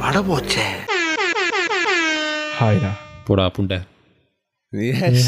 [0.00, 0.64] பட போச்சே
[2.60, 2.90] ஹாய்டா
[3.26, 3.78] போடா புண்டை.
[4.72, 5.18] Yes.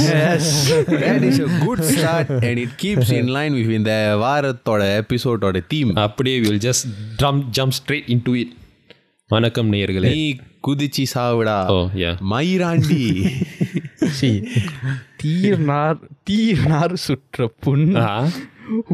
[1.03, 2.31] that is a good start.
[2.49, 3.93] And it keeps in line with இந்த
[4.23, 6.87] வாரத்தோட எபிசோடோட தீம் அப்படியே will just
[7.23, 8.53] jump jump straight into it
[9.35, 10.11] வணக்கம் நேயர்களே.
[10.17, 10.25] நீ
[10.69, 11.59] குதிச்சு சாவுடா.
[11.77, 13.03] ஓ யா மயிராண்டி.
[14.19, 14.31] சி
[15.23, 17.89] தீர்னார் தீர்னார் சுற்ற புண்.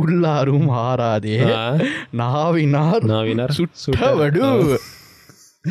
[0.02, 1.36] உள்ளாரும் ஆறாதே.
[2.21, 3.53] நாவினார் நாவினார்
[3.84, 4.43] சுட்டவடு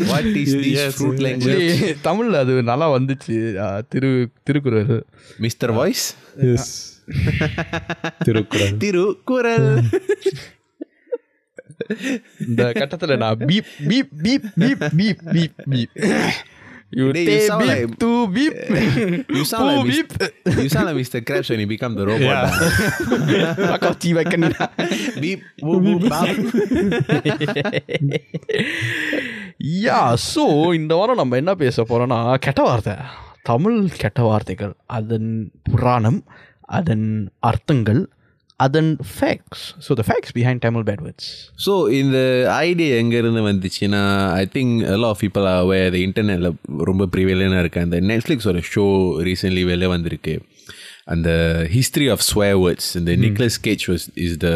[0.08, 0.30] what.
[0.42, 3.38] Is this fruit language தமிழ்ல அது நல்லா வந்துச்சு.
[3.90, 4.12] திரு
[4.44, 5.06] Thirukkural.
[5.38, 6.06] Mr voice
[8.26, 8.78] Thirukkural.
[8.84, 9.70] Thirukkural.
[12.48, 15.96] இந்த கட்டத்துல நான் beep beep beep beep beep beep beep
[16.92, 18.58] you Dey, you sound beep like- to beep
[19.38, 20.28] You sound like beep Mr.
[20.60, 21.20] You sound like Mr.
[21.22, 22.46] Krabs when he become the robot.
[23.86, 24.56] கச்சி வைக்கணும்
[25.24, 26.30] Beep, boop, boop, bap.
[29.82, 32.96] Yeah so இந்த வாரம் நம்ம என்ன பேச போறோம்னா கெட்ட வார்த்தை
[33.44, 35.32] தமிழ் கெட்ட வார்த்தைகள் அதன்
[35.64, 36.20] புராணம்
[36.70, 37.08] அதன்
[37.50, 38.02] அர்த்தங்கள்
[38.61, 41.29] அதன் facts so the facts behind Tamil bad words
[41.67, 42.19] So இந்த
[42.67, 44.03] ஐடியா எங்கேருந்து வந்துச்சுன்னா
[44.41, 46.51] I think a lot of people are aware the இன்டர்நெட்டில்
[46.91, 48.85] ரொம்ப ப்ரிவேலனாக இருக்கு அந்த நெட்ஃப்ளிக்ஸோட ஷோ
[49.29, 50.35] ரீசென்ட்லி வெளில வந்திருக்கு
[51.15, 51.31] அந்த
[51.77, 54.51] ஹிஸ்ட்ரி ஆஃப் ஸ்வேர் வேர்ட்ஸ் இந்த Nicolas Cage was is the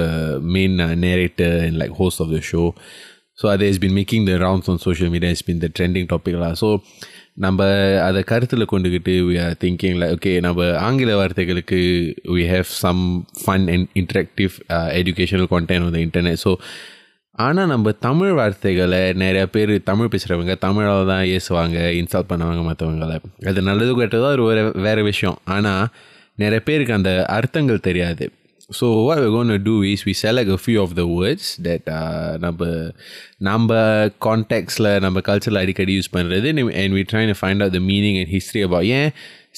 [0.57, 2.63] main narrator and like host of the show
[3.41, 6.57] so அது has been making the rounds on social media is been the trending டாபிக்லாம்
[6.63, 6.69] so
[7.40, 7.68] நம்ம
[8.00, 11.80] அதை கருத்தில் கொண்டுக்கிட்டு we are thinking like okay நம்ம ஆங்கில வார்த்தைகளுக்கு
[12.36, 13.04] we have some
[13.44, 14.54] fun and interactive
[15.02, 16.54] educational content வந்து இன்டர்நெட் ஸோ
[17.38, 23.14] ஆனால் நம்ம தமிழ் வார்த்தைகளை நிறையா பேர் தமிழ் பேசுகிறவங்க தமிழால் தான் ஏசுவாங்க இன்ஸ்டால் பண்ணுவாங்க மற்றவங்கள
[23.46, 25.38] அது நல்லது கெட்டதோ அது ஒரு வேறு விஷயம்.
[25.46, 25.86] ஆனால்
[26.36, 28.26] நிறைய பேருக்கு அந்த அர்த்தங்கள் தெரியாது.
[28.71, 31.85] So what we're going to do is we select a few of the words that
[31.99, 32.69] uh, நம்ம
[33.49, 33.71] நம்ம
[34.27, 36.51] கான்டெக்ட்ஸில் நம்ம கல்ச்சரில் அடிக்கடி யூஸ் பண்ணுறது
[36.83, 39.11] and we trying to find out the meaning and history about ஏன்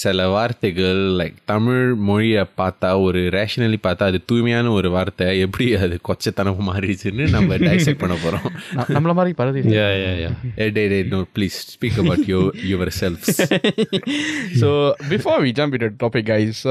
[0.03, 5.97] சில வார்த்தைகள் லைக் தமிழ் மொழியை பார்த்தா ஒரு ரேஷனலி பார்த்தா அது தூய்மையான ஒரு வார்த்தை எப்படி அது
[6.09, 8.47] கொச்சத்தனமாக மாறிடுச்சுன்னு நம்ம டைசெக்ட் பண்ண போகிறோம்
[8.97, 10.33] நம்மள மாதிரி பரதி யா yeah yeah
[10.79, 12.41] day day no please speak about you
[12.73, 13.41] your selves
[14.63, 14.71] so
[15.15, 16.63] before we jump it topic guys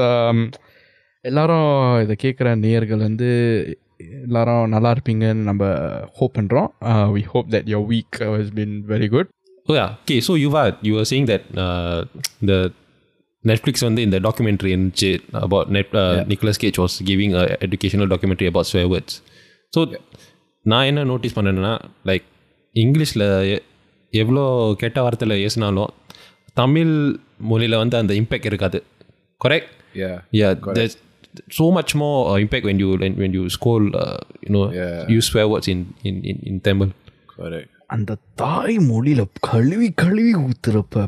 [1.25, 1.67] எல்லாரும்
[2.01, 3.27] இதை கேட்குற நேர்கள் வந்து
[4.23, 5.63] எல்லாரும் நல்லா இருப்பீங்கன்னு நம்ம
[6.15, 6.69] ஹோப் பண்ணுறோம்
[7.13, 9.29] we hope that your week has been very good
[9.67, 11.45] okay okay so you are you are saying that
[12.41, 12.53] இந்த
[13.43, 15.93] நெட்ஃப்ளிக்ஸ் வந்து இந்த டாக்குமெண்ட்ரி இருந்துச்சு about Net
[16.27, 17.35] Nicolas Cage was giving
[17.67, 19.17] educational documentary about sway words
[19.73, 19.81] so
[20.65, 21.73] நான் என்ன notice பண்ணேன்னா
[22.05, 22.25] like
[22.75, 23.27] இங்கிலீஷில்
[24.13, 24.43] எவ்வளோ
[24.77, 25.91] கெட்ட வார்த்தையில் ஏசினாலும்
[26.53, 26.93] தமிழ்
[27.43, 28.79] மொழியில் வந்து அந்த இம்பேக்ட் இருக்காது.
[29.41, 29.71] Correct
[30.33, 30.97] yeah that's
[31.49, 35.15] so much more uh, impact when you when, when you scold, uh, you know, Yeah.
[35.17, 36.91] use swear words in in in, in Tamil.
[37.35, 37.69] Correct.
[37.87, 41.07] அந்த தாய் மொழியில் கழுவி கழுவி ஊத்துறப்ப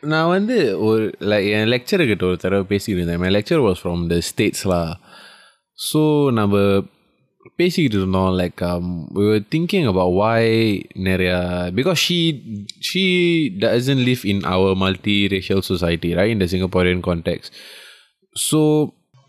[0.00, 4.18] நான் வந்து ஒரு லைக் என் லெக்சர்கிட்ட ஒரு தடவை பேசிக்கிட்டு இருந்தேன் my lecture was from the
[4.30, 4.90] ஸ்டேட்ஸ்லாம்
[5.92, 6.56] so நம்ம
[7.55, 8.61] பேசிக்கிட்டு இருந்தோம் லைக்
[9.55, 10.53] திங்கிங் அபவுட் வாய்
[11.03, 11.37] நிறையா
[11.77, 12.17] because she
[12.89, 13.03] she
[13.59, 17.51] doesn't live in our multi racial society right இந்த Singaporean contact
[18.51, 18.61] so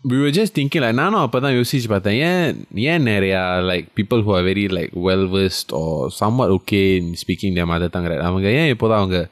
[0.03, 4.23] we were just thinking like நானும் அப்போ தான் யோசிச்சு பார்த்தேன் ஏன் ஏன் நிறையா like people
[4.25, 8.23] who are very like well versed or somewhat okay in speaking their mother tongue right
[8.29, 9.29] அவங்க ஏன் இப்போதான் அவங்க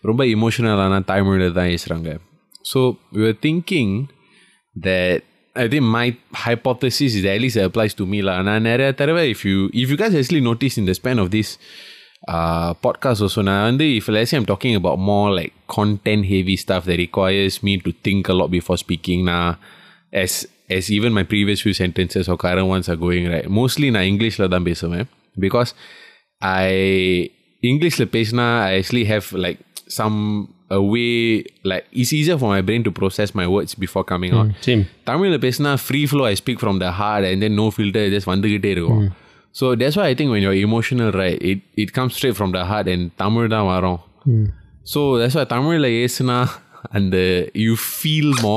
[0.00, 2.12] ரொம்ப இமோஷனலான தாய்மொழியில் தான் பேசுகிறாங்க
[2.72, 2.80] so
[3.12, 3.90] we were thinking
[4.76, 5.20] that
[5.56, 6.06] I think my
[6.44, 8.36] hypothesis is at least it applies to me lah.
[8.48, 11.48] நான் நிறைய தடவை if you if you guys actually notice in the span of this
[12.34, 16.56] uh, podcast also நான் வந்து if let's say I'm talking about more like content heavy
[16.64, 19.48] stuff that requires me to think a lot before speaking nah
[20.22, 20.32] as
[20.76, 24.52] as even my previous few sentences or current ones are going right mostly நான் இங்கிலீஷில்
[24.54, 25.06] தான் பேசுவேன்
[25.44, 25.72] because
[26.64, 26.70] I
[27.70, 29.60] இங்கிலீஷில் பேசினா I actually have like
[29.98, 30.16] some
[30.70, 31.10] a way
[31.64, 34.82] like it's easier for my brain to process my words before coming out Same.
[35.10, 38.72] தமிழில் பேசினா free flow I speak from the heart and then no filter just வந்துக்கிட்டே
[38.76, 39.04] இருக்கும்
[39.54, 42.90] so days I think when you're emotional right it it come straight from the heart
[42.94, 43.98] and Tamil தான் வரும்
[44.92, 46.38] so that's தமிழில் ஏசுனா
[46.98, 47.16] அந்த
[47.64, 48.54] you feel மோ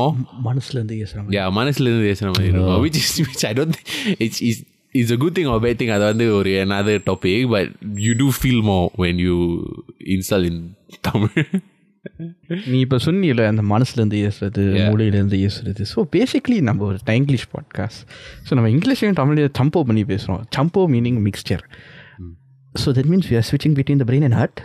[0.48, 3.78] மனசுலேருந்து பேசுகிறாங்க யா மனசுலேருந்து பேசுகிற மாதிரி இருக்கும் which is which I don't
[4.25, 4.62] it's is
[4.96, 7.72] it's a good thing or bad thing அது வந்து ஒரு another topic but
[8.06, 9.36] you two feel மோ வென் யூ
[10.16, 10.62] இன்ஸ்டால் இன்
[11.10, 11.46] தமிழ்
[12.69, 18.04] நீ இப்போ சொன்னீல அந்த மனசுலேருந்து ஏசுறது மொழியிலேருந்து ஏசுறது ஸோ பேசிக்லி நம்ம ஒரு இங்கிலீஷ் பாட்காஸ்ட்
[18.48, 21.63] ஸோ நம்ம இங்கிலீஷையும் தமிழையும் சம்போ பண்ணி பேசுகிறோம் சம்போ meaning mixture
[22.75, 24.62] so that means we are ஸ்விட்சிங் between the brain and heart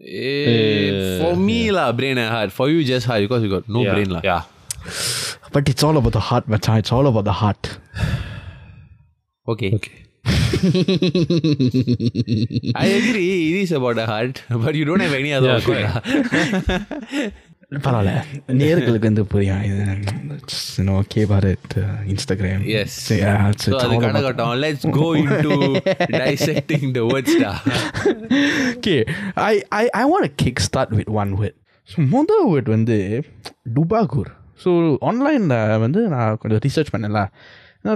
[0.00, 0.90] Eh,
[1.20, 3.92] for me lah brain and heart for you just heart because you got no yeah.
[3.92, 4.42] brain lah Yeah.
[5.56, 7.68] But it's all about the heart மச்சான் it's all about the heart
[9.46, 9.68] Okay.
[9.76, 9.92] Okay.
[12.75, 13.31] I agree.
[13.49, 15.97] It is about the heart, but you don't have any other Yeah.
[17.85, 18.11] பரவாயில்ல.
[18.59, 20.89] நேர்களுக்கு வந்து புரியும்.
[20.97, 21.73] Okay Bharath
[22.11, 22.91] Instagram Yes.
[23.05, 23.15] So
[23.77, 25.53] அது கணக்கட்டும் let's go into
[26.19, 27.53] dissecting the words டா
[28.73, 28.95] okay
[29.45, 31.57] I I I want kick start with one word
[31.89, 32.97] so மொதல் word வந்து
[33.77, 34.31] டுபாகூர்
[34.65, 34.71] ஸோ
[35.09, 35.55] ஆன்லைனில்
[35.85, 37.23] வந்து நான் கொஞ்சம் ரிசர்ச் பண்ணல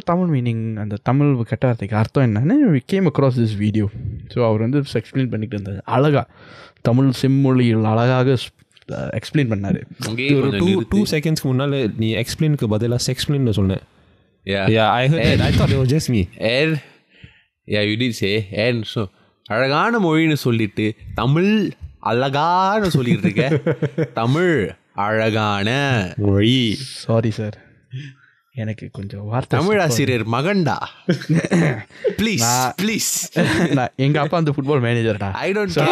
[0.06, 3.89] தமிழ் மீனிங் அந்த தமிழ் கெட்ட வார்த்தைக்கு அர்த்தம் என்னன்னு came across this video
[4.34, 5.81] so அவர் வந்து எக்ஸ்பிளைன் பண்ணிட்டு இருந்தார்.
[5.86, 6.28] அழகா.
[6.81, 8.38] தமிழ் செம்மொழியில் அழகாக
[8.92, 9.81] எக்ஸ்பிளைன்
[10.13, 10.38] பண்ணார்.
[10.38, 10.84] ஒரு டூ.
[10.89, 13.81] டூ செகண்ட்ஸ்க்கு முன்னால் நீ எக்ஸ்பிளைனுக்கு பதிலாக செக்ஸ்பிளைன் சொன்னேன்
[14.45, 16.30] thought it was just me.
[16.40, 16.75] And
[17.66, 19.06] yeah, you did say and so
[19.44, 23.74] அழகான மொழின்னு சொல்லிட்டு தமிழ் அழகான சொல்லிட்டு இருக்க.
[24.13, 25.69] தமிழ் அழகான
[26.18, 26.75] மொழி.
[26.78, 27.66] சாரி சார்
[28.57, 30.77] எனக்கு கொஞ்சம் வார்த்தை தமிழ் ஆசிரியர் மகன்டா?
[32.18, 35.89] ப்ளீஸ் ப்ளீஸ் நான் எங்கள் அப்பா வந்து ஃபுட்பால் மேனேஜர்டா ஐ டோன்ட்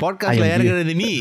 [0.00, 1.20] பாட்காஸ்ட்ல ஏறுகிறது நீ.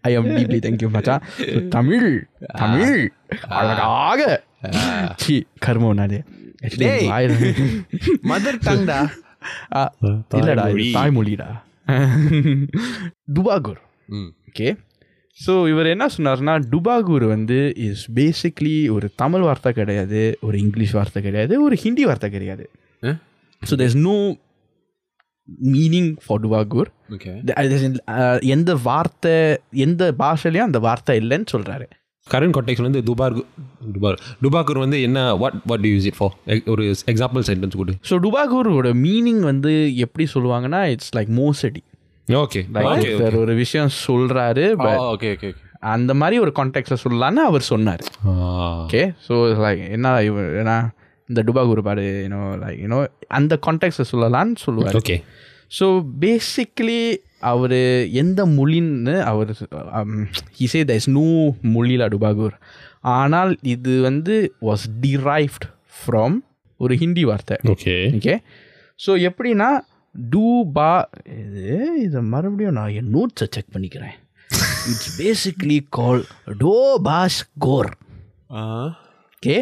[0.00, 1.22] I am deeply thank you மச்சான்.
[1.52, 2.26] So, தமிழ்
[2.56, 3.12] தமிழ்.
[3.48, 4.42] அழகாக.
[5.16, 6.22] சி கர்மம்.
[7.08, 7.84] வாயில-
[8.22, 9.08] மதர் டங்டா
[10.30, 11.46] இல்லடா தாய்மொழிடா.
[13.34, 14.26] டுபாகூர் ம்.
[14.52, 14.76] ஓகே
[15.44, 21.20] ஸோ இவர் என்ன சொன்னார்னா டுபாகூர் வந்து இஸ் பேசிக்லி ஒரு தமிழ் வார்த்தை கிடையாது ஒரு இங்கிலீஷ் வார்த்தை
[21.26, 22.64] கிடையாது ஒரு ஹிந்தி வார்த்தை கிடையாது.
[23.62, 24.16] So there is no
[25.76, 26.90] meaning for டுபாகூர்.
[27.14, 27.30] Okay
[28.54, 29.36] எந்த வார்த்தை
[29.86, 31.88] எந்த பாஷையிலையும் அந்த வார்த்தை இல்லைன்னு சொல்கிறாரு
[32.26, 33.36] கரண்ட் கான்டெக்ட் வந்து துபார்
[33.94, 36.34] துபார் டுபாக்கூர் வந்து என்ன what what use it for
[36.72, 37.92] ஒரு எக்ஸாம்பிள் சென்டென்ஸ் கொடு.
[38.08, 39.72] ஸோ டுபாகூரோட மீனிங் வந்து
[40.06, 41.82] எப்படி சொல்லுவாங்கன்னா இட்ஸ் லைக் மோசடி
[42.42, 42.60] ஓகே.
[42.88, 45.50] ஒருத்தர் ஒரு விஷயம் சொல்கிறாரு பட் ஓகே ஓகே
[45.94, 48.02] அந்த மாதிரி ஒரு கான்டெக்ட்ல சொல்லலான்னு அவர் சொன்னார்.
[48.84, 49.34] ஓகே ஸோ
[49.64, 50.76] லைக் என்ன இவர் ஏன்னா
[51.28, 52.98] இந்த டுபாகூர் பாடு யூனோ லைக் யூனோ
[53.38, 54.98] அந்த கான்டெக்ட்ல சொல்லலான்னு சொல்லுவார்.
[55.00, 55.16] ஓகே
[55.78, 55.86] ஸோ
[56.20, 57.00] பேசிக்லி
[57.50, 57.78] அவர்
[58.22, 59.50] எந்த மொழின்னு அவர்
[60.60, 61.26] ஹிசே த இஸ் நோ
[61.74, 62.54] மொழியில் டுபாகூர்
[63.18, 64.36] ஆனால் இது வந்து
[64.68, 65.66] வாஸ் டிரைவ்ட்
[65.98, 66.38] ஃப்ரம்
[66.76, 67.56] ஒரு ஹிந்தி வார்த்தை.
[67.74, 68.34] ஓகே ஓகே
[69.00, 69.68] ஸோ எப்படின்னா
[70.32, 70.90] டூ பா
[71.40, 71.64] இது
[72.04, 74.14] இதை மறுபடியும் நான் என் நோட்ஸை செக் பண்ணிக்கிறேன்.
[74.90, 76.22] இட்ஸ் பேசிக்லி கால்
[76.62, 76.76] டோ
[77.08, 77.90] பாஸ் கோர்
[79.36, 79.56] ஓகே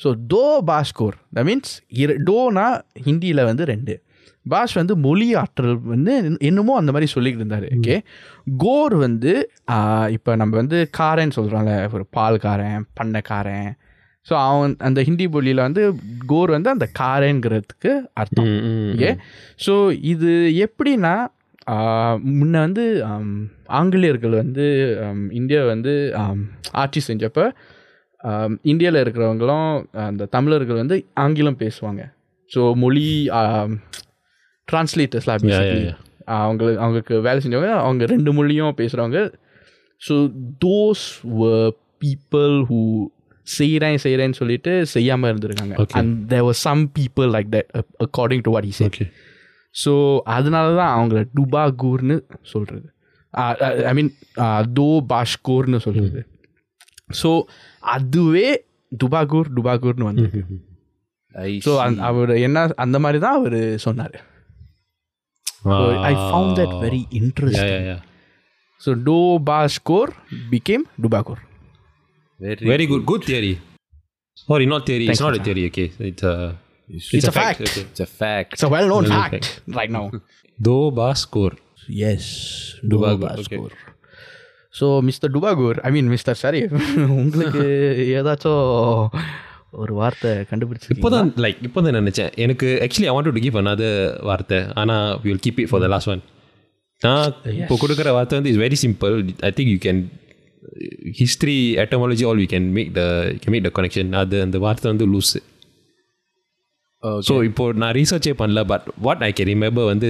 [0.00, 1.72] ஸோ தோ பாஸ் கோர் த மீன்ஸ்
[2.02, 2.66] இரு டோனா
[3.06, 3.94] ஹிந்தியில் வந்து ரெண்டு.
[4.52, 6.12] பாஷ் வந்து மொழி ஆற்றல் வந்து
[6.48, 7.66] என்னமோ அந்த மாதிரி சொல்லிக்கிட்டு இருந்தார்.
[7.78, 7.96] ஓகே
[8.64, 9.32] கோர் வந்து
[10.16, 13.68] இப்போ நம்ம வந்து காரன்னு சொல்கிறோம்ல ஒரு பால்காரன் பண்ணைக்காரன்
[14.26, 15.82] ஸோ அவன் அந்த ஹிந்தி மொழியில் வந்து
[16.32, 18.48] கோர் வந்து அந்த காரங்கிறதுக்கு அர்த்தம்.
[18.94, 19.10] ஓகே
[19.66, 19.74] ஸோ
[20.12, 20.30] இது
[20.66, 21.14] எப்படின்னா
[22.40, 22.84] முன்ன வந்து
[23.78, 24.66] ஆங்கிலேயர்கள் வந்து
[25.40, 25.92] இந்தியா வந்து
[26.82, 27.44] ஆட்சி செஞ்சப்போ
[28.72, 29.68] இந்தியாவில் இருக்கிறவங்களும்
[30.08, 32.02] அந்த தமிழர்கள் வந்து ஆங்கிலம் பேசுவாங்க.
[32.50, 33.06] ஸோ மொழி
[34.68, 35.44] டிரான்ஸ்லேட்டர்ஸ்லாம்.
[36.38, 39.20] அவங்களுக்கு அவங்களுக்கு வேலை செஞ்சவங்க அவங்க ரெண்டு மொழியும் பேசுகிறவங்க
[40.02, 40.14] ஸோ
[40.64, 41.04] தோஸ்
[42.02, 42.80] பீப்புள் ஹூ
[43.56, 45.74] செய்கிறேன் செய்கிறேன்னு சொல்லிட்டு செய்யாமல் இருந்திருக்காங்க.
[46.00, 47.70] And there was some people like that
[48.06, 48.92] according to what he said.
[48.92, 49.06] Okay
[49.74, 49.92] so
[50.36, 52.16] அதனால தான் அவங்கள டுபாகூர்னு
[52.52, 52.88] சொல்கிறது
[53.90, 54.10] ஐ மீன்
[54.78, 56.22] தோ பாஷ்கோர்னு சொல்கிறது
[57.20, 57.30] ஸோ
[57.96, 58.48] அதுவே
[58.92, 60.26] டுபாகூர் டுபாகூர்னு வந்து
[61.66, 61.72] ஸோ
[62.08, 64.16] அவர் என்ன அந்த மாதிரி தான் அவர் சொன்னார்.
[66.10, 68.00] I found that very interesting yeah.
[68.80, 69.18] So to
[69.50, 70.10] பாஷ்கோர்
[70.50, 71.42] பிகேம் டுபாகூர்.
[72.40, 73.04] Very good.
[73.04, 73.58] Good theory.
[74.38, 75.06] Sorry, not theory.
[75.08, 75.66] it's not a theory.
[75.66, 76.56] Okay, it's a.
[76.90, 77.60] It's a fact.
[77.60, 77.80] Okay.
[77.82, 78.52] It's a fact.
[78.74, 80.04] Well known Well-known fact right no
[80.58, 81.54] Do bas score.
[82.06, 82.30] Yes
[82.92, 83.74] டுபாகூர்
[84.74, 86.60] so mister டுபாகூர் I mean mister சரி
[87.18, 87.62] உங்களுக்கு
[88.18, 88.64] ஏதாச்சும்
[89.82, 93.90] ஒரு வார்த்தை கண்டுபிடிச்சு இப்போதான் like இப்போ தான் நினச்சேன் எனக்கு actually I want to give another
[94.30, 96.22] வார்த்தை ஆனால் will keep it for the last one
[97.02, 97.26] நான்
[97.62, 99.16] இப்போ கொடுக்குற வார்த்தை வந்து is very simple
[99.48, 100.02] I think you can
[101.19, 103.01] history எட்டமாலஜி all you can make the
[103.41, 105.41] can make the connection அது அந்த வார்த்தை வந்து லூஸு
[107.27, 110.09] ஸோ இப்போ நான் ரீசர்ச்சே பண்ணல but what I can remember வந்து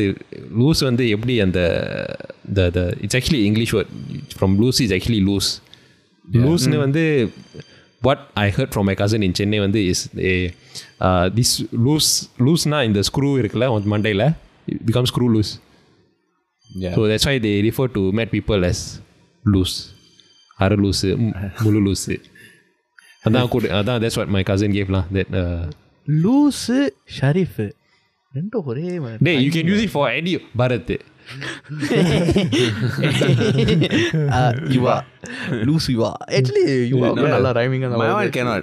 [0.60, 1.60] லூஸ் வந்து எப்படி அந்த
[2.54, 3.94] the the it's actually English word
[4.36, 5.50] from loose is actually loose
[6.28, 7.04] லூஸ்னு வந்து
[8.02, 10.34] what I heard from my cousin in Chennai வந்து இஸ் ஏ
[11.36, 11.56] திஸ்
[11.88, 12.12] லூஸ்
[12.48, 14.28] லூஸ்னா இந்த ஸ்க்ரூ இருக்குல்ல மண்டையில்
[14.86, 15.54] become screw loose
[16.70, 16.94] Yeah.
[16.96, 18.80] So that's why they refer to mad people as
[19.44, 19.74] loose
[20.59, 21.11] அரை loose
[21.65, 22.17] முழு loose
[23.25, 25.35] அதான் கூட அதான் that's what my cousin கேவ்லாம் that
[26.07, 26.79] loose
[27.19, 27.67] Sharif
[28.35, 30.93] ரெண்டும் ஒரே மாதிரி டே you can use it for any Bharath
[34.75, 34.95] you are
[35.69, 36.63] loose you are actually
[36.93, 38.63] you are நல்லா rhyming My one cannot.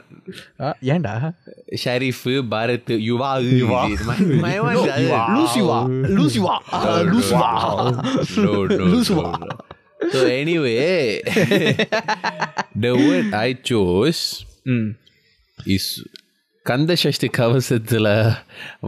[0.94, 1.14] ஏன்டா
[1.84, 2.24] Sharif
[2.54, 3.30] Bharath you are
[3.72, 3.92] one
[5.36, 5.80] loose you are
[6.18, 6.56] loose you are
[7.12, 7.52] loose you are
[8.86, 9.30] loose you are.
[10.13, 11.21] So anyway,
[12.85, 14.23] the word I chose
[14.75, 14.89] ம்
[15.77, 15.85] is
[16.67, 18.09] Kanda Sashti கவசத்துல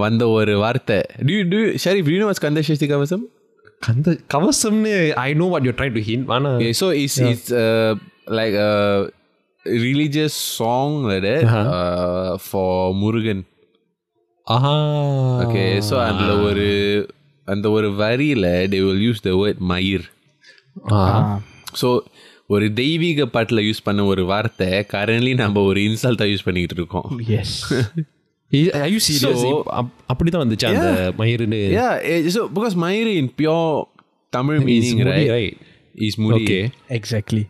[0.02, 3.25] வந்த ஒரு வார்த்தை do you do Sharif do you know what's Kanda Sashti கவசம்
[3.87, 4.94] கந்த கவசம்னு
[5.26, 7.92] I know what you try to hind ஆனா okay, so it's it's uh,
[8.38, 8.75] like a
[9.87, 12.68] religious song like that uh, for
[13.02, 13.42] Murugan
[14.46, 14.76] Aha
[15.44, 16.68] okay so அதுல ஒரு
[17.49, 20.06] அந்த ஒரு வரியில they will use the word மயிர்
[21.81, 22.00] So
[22.48, 27.19] ஒரு தெய்வீக பாட்டில் யூஸ் பண்ண ஒரு வார்த்தை கரண்ட்லி நம்ம ஒரு இன்சல்ட்டாக யூஸ் பண்ணிக்கிட்டு இருக்கோம்.
[27.27, 27.74] எஸ்
[28.74, 29.46] ஐ யூ சீரியஸ்
[30.10, 33.88] அப்படிதான் வந்துச்சு அந்த மயிருன்னு Yeah, eh, so because மயிர் in pure
[34.38, 35.29] Tamil meaning, முடி, right?
[35.29, 35.57] right?
[35.96, 36.43] Is முடி.
[36.43, 36.69] Okay.
[36.89, 37.43] எக்ஸாக்ட்லி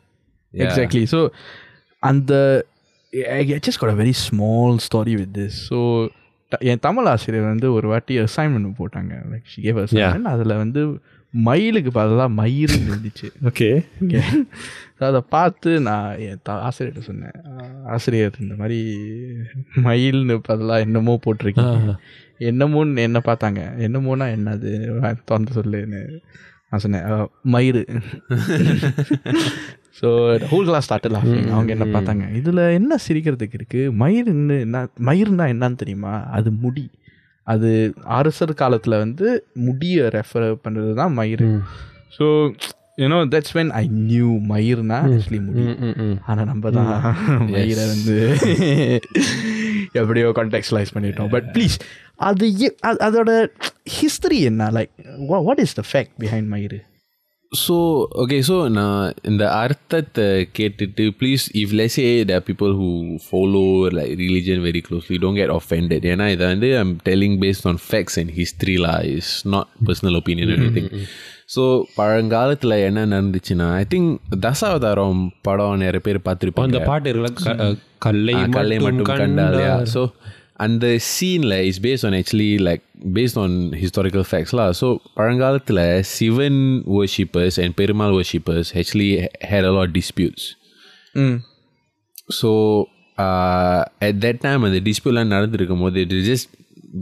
[0.54, 1.30] எக்ஸாக்ட்லி ஸோ
[2.00, 2.66] அந்த
[3.30, 6.10] I just got a very small story with this so
[6.60, 9.14] என் தமிழ் ஆசிரியர் வந்து ஒரு வாட்டி அசைன்மெண்ட் போட்டாங்க.
[9.32, 11.00] லைக் ஷி கேவ் அசைன்மெண்ட் அதில் வந்து
[11.44, 13.70] மயிலுக்கு பதிலாக மயிர் இருந்துச்சு ஓகே
[15.00, 17.36] அதை பார்த்து நான் என் த ஆசிரியர்கிட்ட சொன்னேன்.
[17.52, 18.80] "ஆஹ், ஆசிரியர் இந்த மாதிரி
[19.84, 21.96] மயில்னு பதிலாக என்னமோ போட்டிருக்கீங்க.
[22.44, 23.62] என்னமோன்னு என்ன பார்த்தாங்க?
[23.80, 24.72] என்னமோனா என்னது?
[25.26, 26.02] திறந்து சொல்லுன்னு
[26.70, 27.06] நான் சொன்னேன்.
[27.08, 27.84] "அஹ், மயிறு.
[30.02, 30.08] ஸோ
[30.48, 32.34] ஹோல் கிளாஸ் ஸ்டார்ட் லாஃபிங் அவங்க என்ன பார்த்தாங்க?
[32.34, 36.24] இதில் என்ன சிரிக்கிறதுக்கு இருக்குது மயிருன்னு என்ன மயிருன்னா என்னன்னு தெரியுமா?
[36.30, 36.86] அது முடி.
[37.48, 37.70] அது
[38.18, 39.28] அரசர் காலத்தில் வந்து
[39.68, 41.48] முடியை ரெஃபர் பண்ணுறது தான் மயிறு
[42.18, 42.26] so
[43.02, 45.64] you know that's when I knew மயிர்னா actually முடி.
[46.30, 46.92] ஆனால் நம்ம தான்
[47.54, 48.16] மயிரை வந்து
[50.00, 51.32] எப்படியோ கான்டெக்ஸ்லைஸ் பண்ணிட்டோம்.
[51.36, 51.76] பட் ப்ளீஸ்
[52.30, 52.48] அது
[53.08, 53.32] அதோட
[53.98, 54.70] ஹிஸ்டரி என்ன?
[54.78, 54.92] Like
[55.48, 56.80] what is the fact behind மயிறு?
[57.53, 57.75] ஸோ
[58.15, 62.89] ஓகே ஸோ நான் இந்த அர்த்தத்தை கேட்டுட்டு please if less A the people who
[63.31, 67.79] follow like religion very closely don't get offended ஏன்னா இதை வந்து I'm telling based on
[67.91, 70.89] facts and ஹிஸ்ட்ரிலா is not personal opinion anything
[71.55, 78.33] so பழங்காலத்தில் என்ன நடந்துச்சுன்னா ஐ திங்க் தசாவதாரம் படம் நிறைய பேர் பார்த்துருப்பாங்க அந்த பாட்டு இருக்குல்ல
[80.57, 82.83] க- கல்லை Ah, கல்லை மட்டும் கண்டால் ஸோ அந்த சீனில் is based on actually like
[83.15, 89.11] based on historical facts law so பழங்காலத்தில் Sivan worshippers and Perumal worshippers actually
[89.51, 90.47] had allot disputes
[91.15, 91.39] ம்
[92.43, 92.51] ஸோ
[93.99, 96.51] அட் தட் டைம் அந்த டிஸ்பியூட்லாம் நடந்திருக்கும் போது it just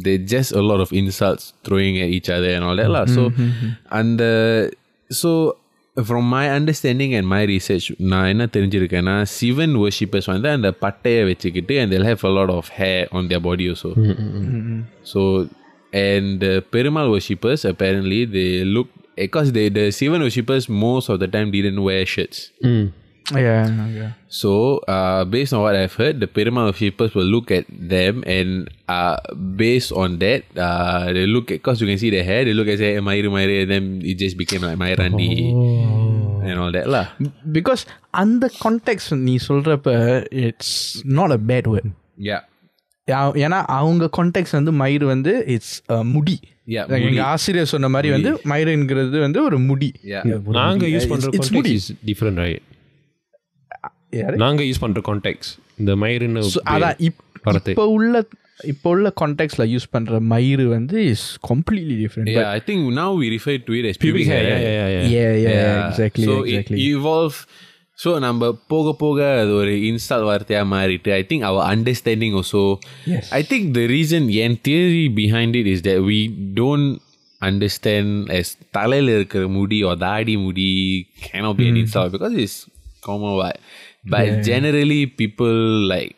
[0.05, 3.07] they just a lot of insults throwing at each other and all that lah.
[3.07, 3.33] So
[3.89, 4.23] அந்த
[5.11, 5.31] so
[6.07, 11.75] from my understanding and my research நான் என்ன தெரிஞ்சிருக்கேன்னா Sivan worshippers வந்து அந்த பட்டையை வச்சுக்கிட்டு
[11.81, 13.91] and they'll have a lot of hair on their body also.
[15.13, 15.21] So
[16.05, 21.29] and the Perumal worshippers apparently they look because they the Sivan worshippers most of the
[21.35, 22.39] time didn't wear shirts.
[24.31, 24.51] So,
[24.89, 28.51] uh, based on what I've heard, the Perumal worshippers will look at them and
[28.89, 29.17] uh,
[29.57, 32.67] based on that, uh, they look at, because you can see their hair, they look
[32.67, 35.31] at say, Mairu Mairu, and then it just became like Mairandi
[36.43, 37.07] and all that lah.
[37.53, 37.83] Because
[38.23, 39.89] அந்த contact நீ சொல்கிறப்ப
[40.47, 40.77] it's
[41.19, 41.91] not a bad word
[42.31, 42.43] Yeah.
[43.45, 45.77] ஏன்னா அவங்க contact வந்து மயிர் வந்து it's
[46.15, 50.25] முடி Yeah, Like எங்க ஆசிரியர் சொன்ன மாதிரி வந்து மயிருங்கிறது வந்து ஒரு முடி Yeah.
[50.49, 50.93] ஒரு நாங்க முடி.
[50.97, 51.71] யூஸ் பண்ற It's- it's முடி.
[51.71, 52.67] கான்டெக்ட் இஸ் டிஃபரெண்ட் ரைட்
[54.38, 56.44] நாங்கள் யூஸ் பண்ணுற கான்டெக்ஸ் இந்த மயிருன்னு
[56.74, 57.22] அதான் இப்
[57.68, 58.16] இப்போ உள்ள
[58.66, 63.62] இப்போ உள்ள கான்டாக்ட்ஸ்ல யூஸ் பண்ற மயிறு வந்து is completely different I think now we refer
[63.68, 64.32] to it pubic
[65.78, 67.40] exactly evolve
[68.00, 72.64] so நம்ம போக போக அது ஒரு இன்ஸ்டால் வார்த்தையாக மாறிட்டு I think our understanding also
[73.32, 76.20] I think the reason N theory behind it is that we
[76.60, 76.90] don't
[77.42, 80.70] understand as தலையில் இருக்கிற முடி ஒரு தாடி முடி
[81.26, 82.58] can be an insult because is
[83.04, 83.38] common
[84.05, 85.57] what but generally people
[85.93, 86.13] like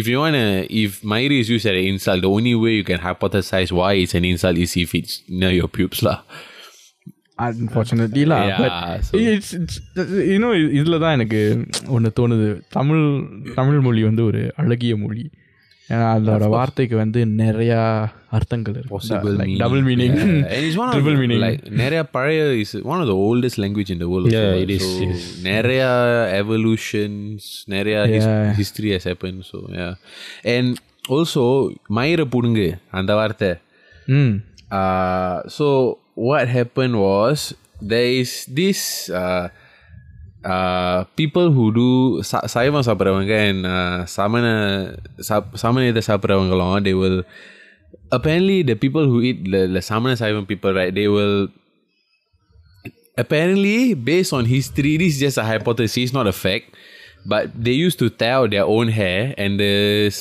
[0.00, 0.46] if you want to
[0.82, 4.14] if Mairi is used as an insult the only way you can hypothesize why it's
[4.14, 6.18] an insult is if it's near your pubes lah
[7.38, 8.74] unfortunately lah Yeah, but
[9.06, 9.76] so- it's it's
[10.32, 11.40] you know இதில் தான் எனக்கு
[11.96, 13.02] ஒன்று தோணுது தமிழ்
[13.54, 15.24] தமிழ் மொழி வந்து ஒரு அழகிய மொழி
[15.88, 19.56] ஏன்னா அதோட வார்த்தைக்கு வந்து நிறையா அர்த்தங்கள் possible இருக்கு meaning.
[19.56, 21.40] Double meaning Yeah, and it's one Triple of the, meaning.
[21.40, 24.32] like நிறைய பழைய is one of the oldest language in the world.
[24.32, 24.62] Yeah, also.
[24.62, 25.18] it is, So, yes.
[25.42, 25.84] நிறைய
[26.44, 28.58] evolutions, நிறைய his- Yeah.
[28.58, 29.40] history has happened.
[29.42, 29.94] So yeah,
[30.56, 30.76] and
[31.10, 33.54] also மயிர புடுங்கு அந்த வார்த்தை.
[34.06, 34.34] ம்
[34.70, 37.34] Uh, so what happened was
[37.88, 39.48] there is this uh,
[40.43, 41.89] uh, people who do
[42.55, 43.35] சைவம் சாப்பிட்றவங்க
[43.75, 44.45] uh, சமண
[45.29, 47.23] சாப் சமணத்தை சாப்பிட்றவங்களும் they will
[48.17, 51.47] apparently the people who eat the, the சமண சைவம் people right they will
[53.17, 56.67] apparently based on history, this is just a hypothesis, not a fact.
[57.25, 59.73] But they used to tear out their own hair and the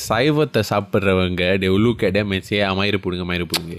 [0.09, 3.77] சைவத்தை சாப்பிட்றவங்க they will look at them and say "Ah, மயிறு புடுங்க மயிறு புடுங்க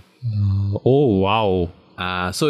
[0.86, 1.70] Oh, wow.
[1.98, 2.46] Ah, so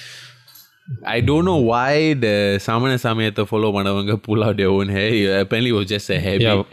[1.06, 5.12] I don't know why the Samana Samayata follow பண்ணவங்க pull out their own hair.
[5.14, 6.42] It apparently it was just a habit.
[6.42, 6.64] Yeah.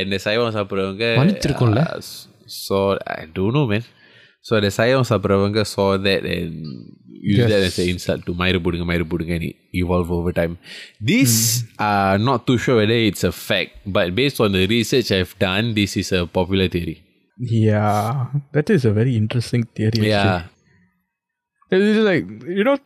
[0.00, 1.82] And the சைவம் சாப்பிட்றவங்க வலிச்சிருக்கும்ல?
[1.82, 2.00] uh,
[2.46, 3.82] saw I don't know man.
[4.40, 6.54] So the சைவம் சாப்பிட்றவங்க saw that and
[7.22, 10.58] use that as an insult to மயிறு புடுங்க மயிறு புடுங்க and it evolve over time.
[11.10, 15.34] This uh not too sure whether it's a fact, but based on the research I've
[15.38, 17.02] done, this is a popular theory.
[17.38, 19.98] Yeah, that is a very interesting theory.
[19.98, 20.10] actually.
[20.10, 20.38] Yeah.
[21.72, 22.24] It's just like
[22.58, 22.76] you know,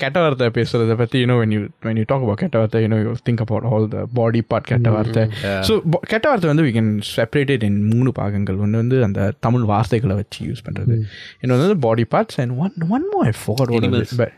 [0.00, 2.88] கெட்ட வார்த்தை பேசுறத பத்தி you know when you when you talk about கெட்ட வார்த்தை you
[2.92, 5.22] know you think about all the body part கெட்ட வார்த்தை
[5.68, 5.74] so
[6.12, 10.16] கெட்ட வார்த்தை வந்து we can separate it in மூணு பாகங்கள் ஒன்று வந்து அந்த தமிழ் வார்த்தைகளை
[10.20, 10.96] வச்சு யூஸ் பண்ணுறது
[11.42, 14.12] இன்னொன்று வந்து body parts and one one மோ ஐ forget Animals.
[14.22, 14.34] But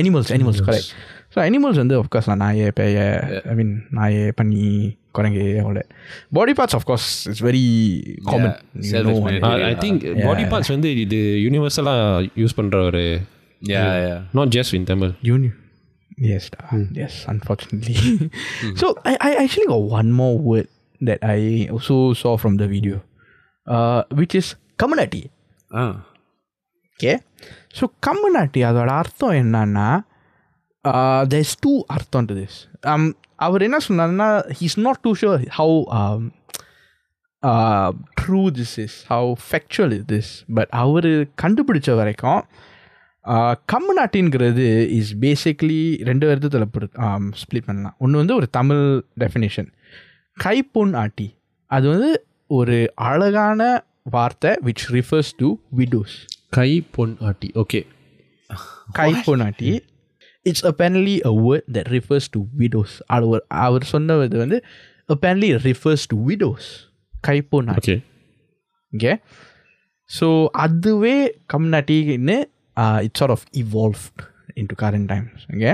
[0.00, 0.90] animals animals correct
[1.34, 3.00] so animals வந்து ஆஃப்கோர்ஸ் நான் நாயே பேய
[3.52, 4.64] ஐ மீன் நாயே பண்ணி
[5.16, 5.82] குரங்கு அவ்வளோ
[6.38, 7.64] body parts of course it's very
[8.30, 8.56] common
[8.92, 9.62] self-explanatory.
[9.66, 9.98] I, I think
[10.28, 13.04] body parts வந்து இது யூனிவர்சலாக யூஸ் பண்ணுற ஒரு
[13.62, 14.20] Yeah, yeah.
[14.32, 15.10] not just in Tamil.
[15.22, 15.52] Uni.
[16.28, 16.60] Yes, da.
[16.92, 17.96] yes, unfortunately.
[18.80, 20.68] so I, I actually got one more word
[21.00, 22.96] that I also saw from the video,
[23.66, 25.30] uh, which is community.
[25.72, 25.92] Ah.
[26.94, 27.16] Okay.
[27.78, 29.88] So community அதோட அர்த்தம் என்னன்னா
[31.32, 32.54] there's two அர்த்தம் to this.
[32.92, 33.04] Um,
[33.35, 34.27] அவர் என்ன சொன்னார்னா
[35.03, 36.31] too sure how um,
[37.43, 40.03] uh, true this is, how factual is.
[40.09, 40.45] This.
[40.55, 42.45] But அவர் கண்டுபிடிச்ச வரைக்கும்
[43.73, 46.67] கம்முனாட்டின்கிறது is basically ரெண்டு விதத்தில்
[47.13, 47.95] ஸ்ப்ளிட் பண்ணலாம்.
[47.97, 49.67] ஒன்று வந்து ஒரு தமிழ் டெஃபினேஷன்
[50.43, 56.15] கைப்பொன் ஆட்டி அது வந்து ஒரு அழகான வார்த்தை விச் ரிஃபர்ஸ் டு விடோஸ்
[56.49, 57.85] கை பொன் ஆட்டி okay
[58.97, 59.83] கைப்பொனாட்டி
[60.46, 64.58] it's apparently a word that refers to widows அவர் அவர் சொன்னது வந்து
[65.08, 66.66] apparently refers to widows
[67.28, 67.96] கைப்பொனாட்டி okay
[68.92, 69.12] okay
[70.10, 70.28] so
[70.64, 71.16] அதுவே
[71.54, 72.36] கம்யூனிட்டின்னு
[73.06, 74.22] it sort of evolved
[74.60, 75.72] in to current times okay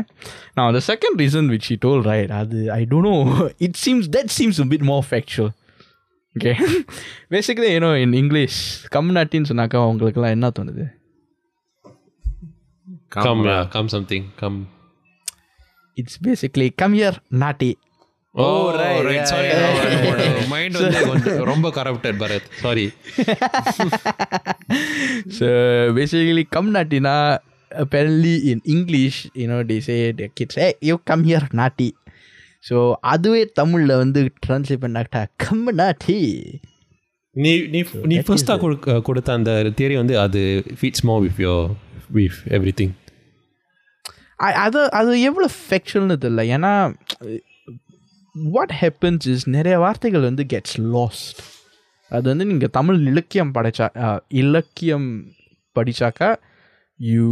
[0.56, 3.14] நான் the second reason which he told right அது ஐ don't no
[3.66, 5.50] it seems that seems a bit more factual
[6.36, 6.52] okay
[7.34, 8.58] basically ஏன்னோ in English
[8.96, 10.84] கம்யூனிட்டின்னு சொன்னாக்கா உங்களுக்குலாம் என்ன தோணுது
[13.11, 14.31] Come, come, uh, yeah, come something.
[14.37, 14.57] Come.
[15.97, 17.71] It's basically come here, naughty.
[18.35, 18.43] Oh
[18.75, 19.47] right right sorry
[20.51, 22.85] mind வந்து ரொம்ப corrupted Bharath sorry
[25.37, 25.47] so
[25.97, 27.15] basically come நாட்டினா
[27.71, 29.97] apparently in English you know they say
[30.39, 31.89] kids a you come here naughty
[32.63, 32.77] so
[33.13, 36.17] அதுவே தமிழில் வந்து translate பண்ணாக்கிட்டா come நாட்டி
[37.35, 40.41] நீ நீ நீ ஃபர்ஸ்ட்டாக கொடுக்க கொடுத்த அந்த தியரி வந்து அது
[40.79, 41.55] fits more with you
[42.11, 42.95] with every thing
[44.65, 46.43] அது அது எவ்வளோ ஃபெக்ஷுவல்னு தெரியல.
[46.55, 46.71] ஏன்னா
[48.35, 51.41] வாட் ஹேப்பன்ஸ் இஸ் நிறைய வார்த்தைகள் வந்து கெட்ஸ் லாஸ்ட்
[52.11, 53.87] அது வந்து நீங்கள் தமிழ் இலக்கியம் படைச்சா
[54.41, 55.09] இலக்கியம்
[55.75, 56.29] படிச்சாக்கா
[56.99, 57.27] you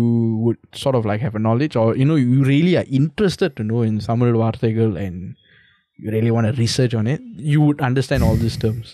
[0.45, 3.79] would sort of like have a knowledge or you know you really are interested to know
[3.89, 5.23] in Tamil வார்த்தைகள் and
[5.99, 8.93] you really want research on it you would understand all this terms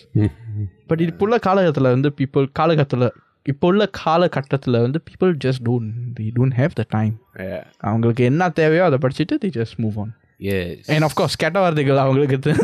[0.90, 3.06] but இப்போ உள்ள காலகட்டத்தில் வந்து people காலகட்டத்தில்
[3.45, 7.61] இப்போ உள்ள காலகட்டத்தில் வந்து people just don't the don't have the time Yeah.
[7.81, 10.77] அவங்களுக்கு என்ன தேவையோ அதை படிச்சுட்டு the just move on Yes.
[10.87, 12.55] And of course கெட்ட வார்த்தைகள் அவங்களுக்கு தெ-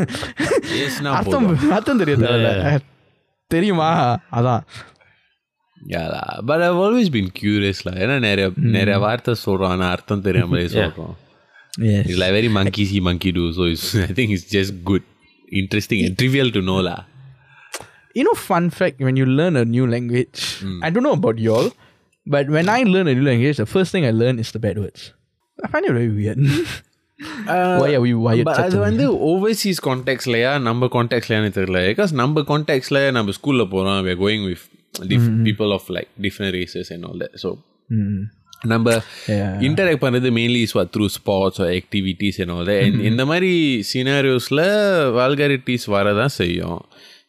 [0.77, 2.53] Yes-னா அர்த்தம் அர்த்தம் தெரிய தேவையில்ல
[3.51, 3.89] தெரியுமா
[4.31, 4.63] அதான்
[5.87, 6.41] Yeah lah.
[6.41, 7.93] But I've always been curious lah.
[8.03, 11.13] ஏன்னா நிறைய நிறைய வார்த்தை சொல்றோம் ஆனா அர்த்தம் தெரியாமலே சொல்றோம்
[11.99, 13.43] It's like very monkey see monkey do.
[13.51, 15.03] So it's, I think it's just good,
[15.51, 16.99] interesting and trivial to know lah.
[18.15, 20.39] You know, fun fact when you learn a new language,
[20.81, 21.67] I don't know about y'all,
[22.27, 24.77] but when I learn a new language, the first thing I learn is the bad
[24.77, 25.01] words.
[25.59, 26.39] I find it very weird.
[27.81, 28.45] Why are we wired?
[28.47, 28.87] But such அது a way?
[28.87, 34.43] வந்து Overseas கான்டெக்ட்லையா நம்ம கான்டெக்ட்லையான்னு தெரியல because நம்ம கான்டெக்ட்ல நம்ம ஸ்கூல்ல போறோம் we are going
[34.49, 34.63] with
[35.11, 37.51] diff- people of like different races and all that so
[37.97, 38.17] Mm.
[38.71, 38.87] நம்ம
[39.33, 39.51] Yeah.
[39.67, 43.51] Interact பண்ணுறது mainly is what through sports activities and all that and இந்த மாதிரி
[43.91, 44.63] சினாரியோஸில்
[45.17, 46.79] வால்காரிட்டிஸ் வரதான் செய்யும்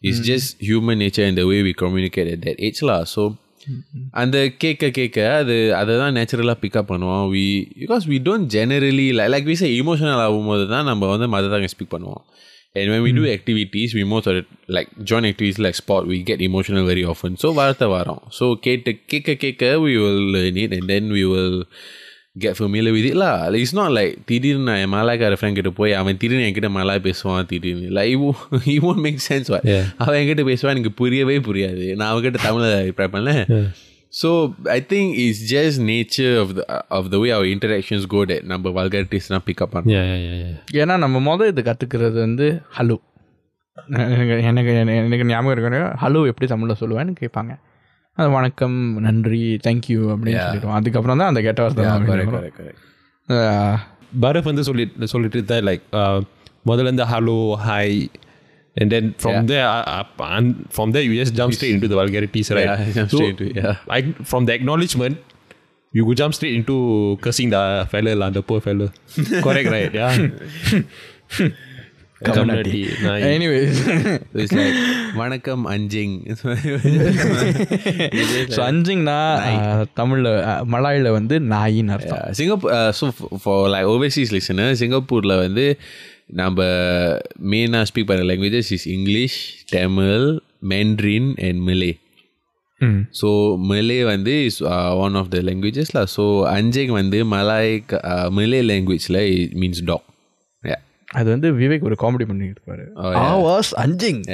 [0.07, 0.25] It's mm.
[0.29, 3.01] just human nature and the way we communicate at that age lah.
[3.13, 3.21] So
[3.67, 4.01] mm-hmm.
[4.21, 7.25] அந்த கேட்க கேட்க அது அதை தான் நேச்சுரலாக பிக்கப் பண்ணுவோம்.
[7.35, 7.45] We
[7.83, 11.93] because we don't generally like we say emotional ஆகும்போது தான் நம்ம வந்து மதர் தாங்க ஸ்பீக்
[11.95, 12.23] பண்ணுவோம்.
[12.75, 14.29] And when we do activities we most
[14.77, 18.23] like join activities like sport we get emotional very often so வார்த்தை வரோம்.
[18.39, 21.59] ஸோ கேட்டு கேட்க கேட்க we will need and then we will
[22.35, 23.47] get familiar with it lah.
[23.49, 23.73] Like, it's
[24.29, 27.87] திடீர்னு நான் என் மலாய்க்கார friend கிட்ட போய் அவன் திடீர்னு என்கிட்ட மலாய் பேசுவான் திடீர்னு.
[27.97, 28.29] லைவ் இவோ
[28.75, 29.67] இவோன் மேக் சென்ஸ் வாட்
[30.03, 31.83] அவன் என்கிட்ட பேசுவான் எனக்கு புரியவே புரியாது.
[31.99, 33.43] நான் அவன்கிட்ட தமிழில் ப்ரிப்பேர் பண்ணேன்
[34.13, 34.29] so
[34.77, 36.63] I think it's just nature of the
[36.97, 39.93] of the way our interactions got the நம்ம வல்கரிட்டிஸ்லாம் பிக்கப் பண்ணோம்
[40.81, 42.47] ஏன்னா நம்ம மொதல் இது கற்றுக்கிறது வந்து
[42.79, 42.97] ஹலோ.
[44.07, 44.71] எனக்கு எனக்கு
[45.07, 47.53] எனக்கு ஞாபகம் இருக்கிற ஹலோ எப்படி தமிழில் சொல்லுவேன்னு கேட்பாங்க.
[48.18, 52.38] அது வணக்கம் நன்றி தேங்க்யூ அப்படின்னு சொல்லிடுவோம் அதுக்கப்புறம் தான் அந்த கெட்ட வார்த்தை Yeah, தான் correct, வரும்.
[52.38, 52.78] correct, correct.
[53.28, 53.76] ஆஹ்,
[54.22, 55.84] பரத் வந்து சொல்லி சொல்லிட்டு இருந்தார் லைக்
[56.66, 57.98] முதல்ல இருந்து hello hi
[58.76, 59.46] and then from Yeah.
[59.50, 62.82] there uh, up and from there you just jump straight into the vulgarities right Yeah,
[62.96, 63.78] jump straight into it, yeah.
[63.88, 65.16] I, from the acknowledgement
[65.94, 66.76] you could jump straight into
[67.20, 68.86] cursing the fella lah, the poor fella
[69.46, 70.12] correct right yeah
[74.33, 74.73] it's like
[75.15, 76.27] வணக்கம் அஞ்சிங்.
[78.55, 79.43] So அஞ்சிங்னா
[79.93, 82.33] தமிழில் மலாயில் வந்து நாயின்னு அர்த்தம்.
[82.33, 85.77] Singapore so for like overseas listener சிங்கப்பூரில் வந்து
[86.27, 86.61] நம்ம
[87.49, 91.99] மெயினாக ஸ்பீக் பண்ணுற languages is English Tamil Mandarin and Malay
[93.21, 94.63] so Malay வந்து இஸ்
[94.97, 97.83] ஒன் ஆஃப் த லாங்குவேஜஸ்ல ஸோ அஞ்சிங் வந்து மலாய்
[98.29, 100.12] மிலே லாங்குவேஜில் மீன்ஸ் டாக்
[101.13, 104.25] அது வந்து விவேக் ஒரு காமெடி பண்ணிட்டு இருப்பாரு Oh, was அஞ்சிங்.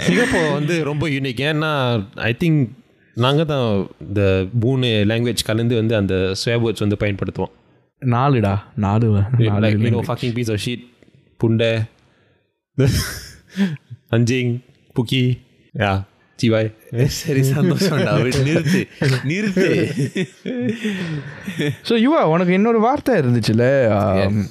[0.00, 2.68] சிங்கப்பூர் வந்து ரொம்ப யூனிக் ஏன்னா ஐ திங்க்
[3.16, 7.50] நாங்கள் தான் இந்த மூணு லாங்குவேஜ் கலந்து வந்து அந்த ஸ்வேர் வேர்ட்ஸ் வந்து பயன்படுத்துவோம்.
[8.02, 8.62] நாலுடா.
[8.76, 10.80] நாலு நாலு like you know fucking piece of shit
[11.40, 11.86] புண்டை
[14.10, 14.60] அஞ்சிங்
[14.96, 15.38] புக்கி
[15.74, 16.04] யா
[16.40, 16.68] சிவாய்
[17.16, 17.40] சரி
[18.18, 18.80] விட்டு நிறுத்து
[19.24, 19.68] நிறுத்து
[21.84, 23.64] ஸோ யுவா உனக்கு இன்னொரு வார்த்தை இருந்துச்சுல
[23.96, 24.42] ஆம்,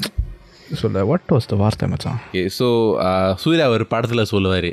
[0.75, 2.67] சொல்ல வாட் வாஸ் த வார்த்தை மச்சான் ஓகே ஸோ
[3.37, 4.71] சூர்யா ஒரு படத்தில் சொல்லுவார்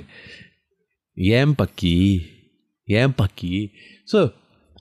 [1.35, 1.96] ஏன் பக்கி
[2.88, 3.55] ஏன் பக்கி
[4.09, 4.18] ஸோ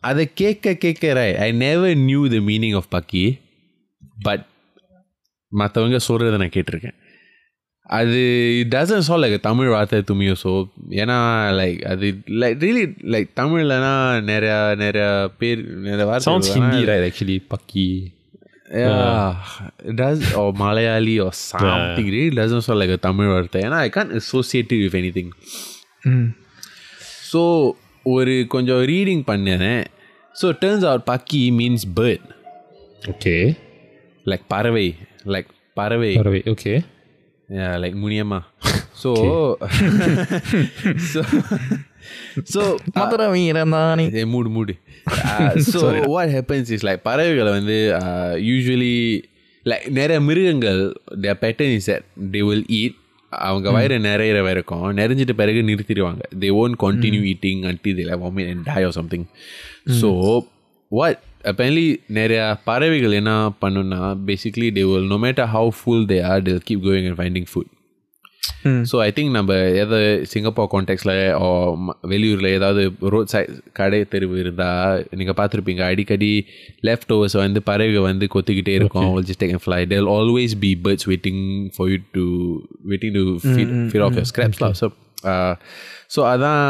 [0.04, 1.06] அதை கேட்க கேட்க
[1.41, 3.26] I never knew the meaning of பக்கி
[4.24, 4.43] பட்
[5.52, 6.98] மற்றவங்க சொல்கிறத நான் கேட்டிருக்கேன்
[7.89, 8.19] அது
[8.60, 10.52] இட் டசன் சால் லைக் தமிழ் வார்த்தை துமியோ ஸோ
[11.02, 11.17] ஏன்னா
[11.60, 12.08] லைக் அது
[12.41, 13.91] லைக் ரியலி லைக் தமிழ்லனா
[14.32, 15.10] நிறையா நிறையா
[15.41, 16.54] பேர் நிறைய வார்த்தை.
[16.58, 17.88] ஹிந்தி ரைட் ஆக்சுவலி பக்கி
[18.78, 19.36] Yeah,
[19.89, 22.06] it does or Malayali or something.
[22.08, 23.60] It really doesn't sound like a Tamil வார்த்தை.
[23.67, 25.28] ஏன்னா I can't associate it with anything.
[26.12, 26.26] ம்
[27.32, 27.41] So
[28.06, 29.67] ஒரு கொஞ்சம் ரீடிங் பண்ணேன்
[30.36, 32.26] ஸோ டேர்ன்ஸ் அவுட் பக்கி மீன்ஸ் பேர்ட்
[33.13, 33.36] ஓகே
[34.26, 34.88] லைக் பறவை.
[35.36, 36.12] Like பறவை.
[36.15, 36.74] பறவை okay
[37.49, 38.38] Yeah, like Muniyamma
[39.01, 39.10] so
[41.12, 41.21] so
[42.53, 42.62] so
[42.93, 44.73] Madurai வீரந்தானே மூடு மூடு.
[45.71, 47.77] So what happens is like பறவைகளை வந்து
[48.49, 49.23] யூஸ்வலி
[49.65, 51.89] லைக் நிறைய மிருகங்கள் the pattern is
[52.36, 52.95] they will eat
[53.31, 56.21] அவங்க வயிறு நிறையிற வரைக்கும் நிறைஞ்சிட்ட பிறகு நிறுத்திடுவாங்க.
[56.39, 59.25] They won't continue eating until they vomit and die or something
[60.01, 60.10] so
[60.88, 63.31] what apparently நிறைய பறவைகள் என்ன
[63.62, 67.49] பண்ணுன்னா basically they will no matter how full they are they keep going and finding
[67.51, 67.71] food
[68.89, 71.13] so I think நம்ம எதை Singapore கான்டெக்ட்ஸில்
[72.12, 72.81] வெளியூரில் ஏதாவது
[73.13, 76.31] road side கடை தெருவு இருந்தால் நீங்கள் பார்த்துருப்பீங்க அடிக்கடி
[76.89, 79.10] லெஃப்ட் ஓவர்ஸ் வந்து பறவைகள் வந்து கொத்திக்கிட்டே இருக்கும்.
[79.27, 81.43] Just take fly they'll always be birds waiting
[81.75, 82.25] for you to
[82.91, 83.23] waiting to
[83.91, 84.89] feed off your ஸ்கிராப்ஸ்லாம் so
[86.15, 86.63] so அதான்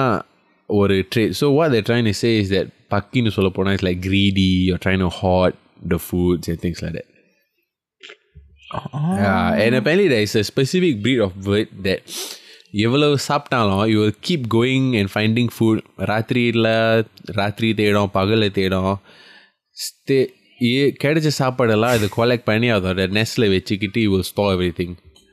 [0.70, 4.03] ஒரு trade so what the trend is say is that பக்கின்னு சொல்ல போனால் it's like
[4.11, 5.55] greedy you're trying to hoard
[5.93, 7.09] the foods and things like that
[9.21, 12.03] Yeah, and apparently there is a specific breed of bird that
[12.87, 15.79] எவ்வளவு சாப்பிட்டாலும் you will keep going and finding food
[16.11, 16.69] ராத்திரியில்
[17.39, 18.93] ராத்திரி தேடும் பகலில் தேடும்
[19.77, 20.19] stay
[20.69, 24.93] ஏ கிடைச்ச சாப்பாடெல்லாம் இது கொலெக்ட் பண்ணி அதோட நெஸ்டில் வச்சுக்கிட்டு you will store everything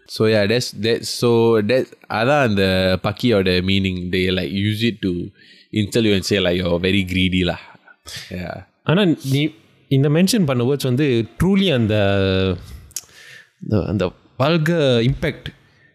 [0.09, 1.29] so yeah டெஸ் dead so
[1.69, 2.65] dead அதான் அந்த
[3.03, 5.11] பக்கியோட meaning they like use it to
[5.73, 7.59] install you and say like yo very greedy lah
[8.35, 9.41] yeah ஆனால் நீ
[9.91, 11.05] இந்த மென்ஷன் பண்ண வேர்ட்ஸ் வந்து
[11.39, 11.95] ட்ரூலி அந்த
[13.69, 14.03] the- அந்த
[14.39, 14.71] வல்க
[15.09, 15.47] இம்பேக்ட்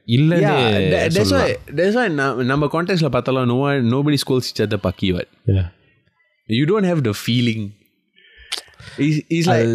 [0.09, 1.45] இல்லைன்னு Yeah, that, that's why
[1.79, 5.69] that's why நம்ம நம்ம கான்டெக்ட்ல பார்த்தாலும் no one nobody scolds each other பக்கி what Yeah.
[6.49, 7.15] you don't have the
[8.97, 9.67] feeling it's, it's like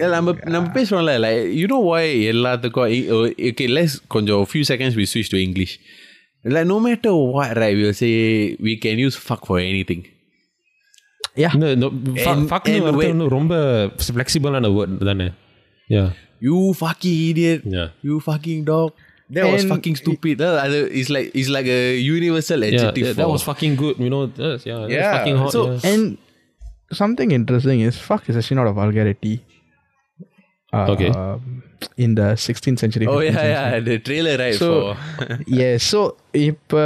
[0.00, 4.64] yeah, நம்ம நம்ம பேசுறோம்ல like you know why எல்லாத்துக்கும் இ- o- okay let's கொஞ்சம் few
[4.72, 5.72] seconds we switch to English
[6.56, 8.12] like no matter what right we will say
[8.68, 10.02] we can use fuck for anything
[11.54, 11.86] இந்த இந்த
[12.32, 13.54] And- ஃபக்னு and வார்த்தை when- வந்து ரொம்ப
[14.04, 15.28] ஃப்ளெக்சிபிளான word தானே
[15.96, 16.04] யா
[16.46, 17.88] you fucking idiot Yeah.
[18.06, 18.88] you fucking dog
[19.36, 21.82] that was And- fucking stupid that, அது- it's like it's like a
[22.16, 23.96] universal Yeah, adjective that, that for- was fucking good.
[24.04, 25.52] You know, that's, yeah, that's Yeah, fucking hot.
[25.56, 25.88] so- yeah.
[25.92, 26.02] And
[26.92, 29.34] something interesting is fuck is actually not a vulgarity.
[30.72, 31.10] uh, Okay.
[32.04, 33.06] in the 16th century.
[33.06, 33.50] Oh 15th yeah, century.
[33.54, 34.68] yeah, the trailer right So
[35.18, 35.26] for
[35.58, 35.98] yeah, so
[36.46, 36.80] இப்போ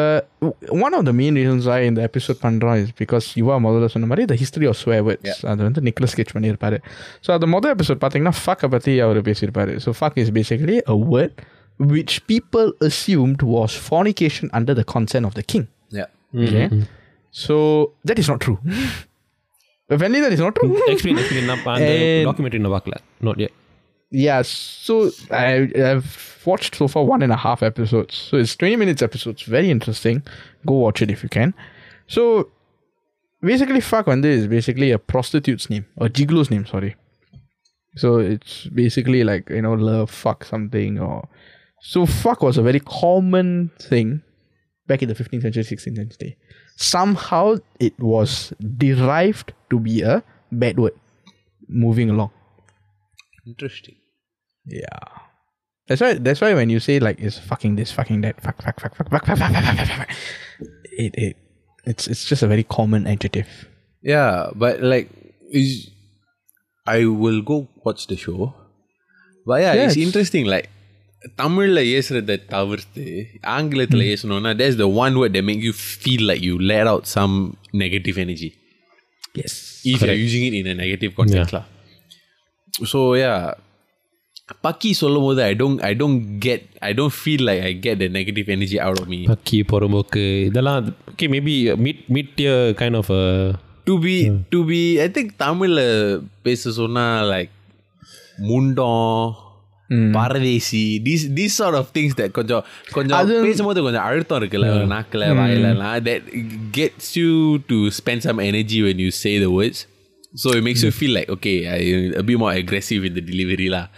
[0.87, 4.25] one of the main reasons why இந்த episode பண்ணுறோம் is because யுவா முதல்ல சொன்ன மாதிரி
[4.33, 6.79] the history of swear words அது வந்து நிக்லஸ் sketch பண்ணியிருப்பாரு
[7.27, 11.33] so அது முதல் எபிசோட் பார்த்தீங்கன்னா ஃபக்கை பற்றி அவர் பேசியிருப்பாரு so fuck is basically a word
[11.95, 15.65] which people assumed was fornication under the consent of the king.
[15.99, 16.09] yeah.
[16.47, 16.67] Okay,
[17.45, 17.57] so
[18.09, 18.59] that is not true.
[19.90, 20.76] apparently that is not true.
[20.88, 21.50] Explain explain.
[21.50, 23.52] And, documentary navakla not yet.
[24.12, 28.16] Yeah so I, i've watched so far one and a half episodes.
[28.16, 29.44] So it's 20 minutes episodes.
[29.44, 30.24] Very interesting.
[30.66, 31.54] Go watch it if you can.
[32.08, 32.50] So
[33.42, 35.86] basically fuck on this is basically a prostitute's name.
[35.98, 36.96] Or gigolo's name sorry.
[37.96, 41.28] So it's basically like you know love fuck something or
[41.82, 44.22] so fuck was a very common thing
[44.88, 46.38] back in the 15th century 16th century.
[46.76, 50.94] Somehow it was derived to be a bad word.
[51.68, 52.32] Moving along.
[53.46, 53.96] Interesting.
[54.66, 55.00] Yeah.
[55.88, 58.80] That's why that's why when you say like it's fucking this, fucking that, fuck, fuck,
[58.80, 60.10] fuck, fuck, fuck, fuck, fuck, fuck, fuck, fuck, fuck,
[60.98, 61.38] it it
[61.86, 63.68] it's it's just a very common adjective.
[64.02, 65.10] Yeah, but like
[65.52, 65.90] is
[66.88, 68.54] I will go watch the show.
[69.46, 70.70] But yeah, Yeah, it's it's- interesting like
[71.40, 73.04] தமிழ்ல ஏசுறத தவிர்த்து
[73.54, 77.36] ஆங்கிலத்தில் ஏசணும்னா that's the one word they make you feel like you let out some
[77.84, 78.50] negative energy
[79.44, 79.60] as
[79.92, 81.70] if you using it in a negative கான்டெக்ட்லாம்
[82.92, 83.34] so yeah
[84.64, 88.08] பக்கி சொல்லும் போது I don't I don't get I don't feel like I get the
[88.18, 90.80] negative energy out of me பக்கி பொறும்போக்கு இதெல்லாம்
[91.12, 91.56] okay maybe
[91.86, 92.34] meet meet
[92.82, 93.14] kind of
[93.88, 94.16] to be
[94.50, 95.86] to be I think தமிழில்
[96.42, 97.54] பேச சொன்னால் like
[98.48, 99.32] முண்டம்
[100.14, 105.98] பரதேசி these these sort of things that கொஞ்சம் கொஞ்சம் பேசும்போது கொஞ்சம் அழுத்தம் இருக்குல்ல நாக்கில் வாயிலலாம்
[106.10, 106.28] that
[106.72, 107.32] gets you
[107.68, 109.84] to spend some energy when you say the words
[110.44, 111.54] so it makes you feel like okay
[112.24, 113.90] be more aggressive இந்த டெலிவரிலாம்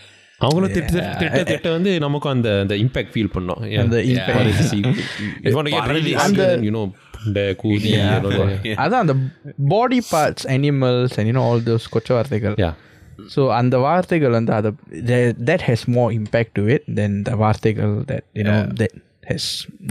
[0.41, 3.61] அவங்களும் திட்ட திட்ட திட்ட வந்து நமக்கும் அந்த அந்த இம்பாக்ட் ஃபீல் பண்ணோம்.
[3.83, 4.63] அந்த இம்பாக்ட்
[8.83, 9.13] அதான் அந்த
[9.69, 12.57] body parts animals and you know all those கொச்ச வார்த்தைகள்
[13.34, 14.70] ஸோ அந்த வார்த்தைகள் வந்து அதை
[15.44, 18.96] that has more impact to it then the வார்த்தைகள் that you know that
[19.30, 19.48] has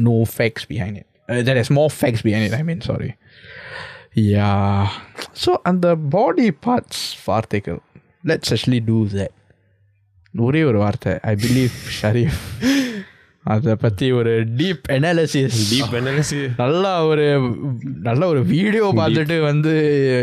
[0.07, 3.11] no facts behind it that has more facts behind it I mean sorry
[4.27, 4.51] yeah
[5.43, 7.79] so அந்த body parts வார்த்தைகள்
[8.25, 9.35] let's actually two that
[10.33, 12.41] ஒரே ஒரு வார்த்தை I believe Sharif
[13.44, 17.24] அதை பற்றி ஒரு deep analysis deep analysis நல்லா ஒரு
[18.02, 19.72] நல்ல ஒரு வீடியோ பார்த்துட்டு வந்து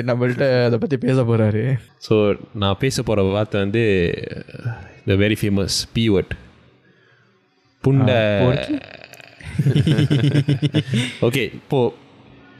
[0.05, 1.63] நம்மள்ட்ட அதை பற்றி பேச போகிறாரு
[2.07, 2.15] ஸோ
[2.53, 3.83] நான் பேச போகிற வார்த்தை வந்து
[5.07, 6.33] the very famous B word
[7.83, 8.19] புண்டை
[11.27, 11.79] ஓகே இப்போ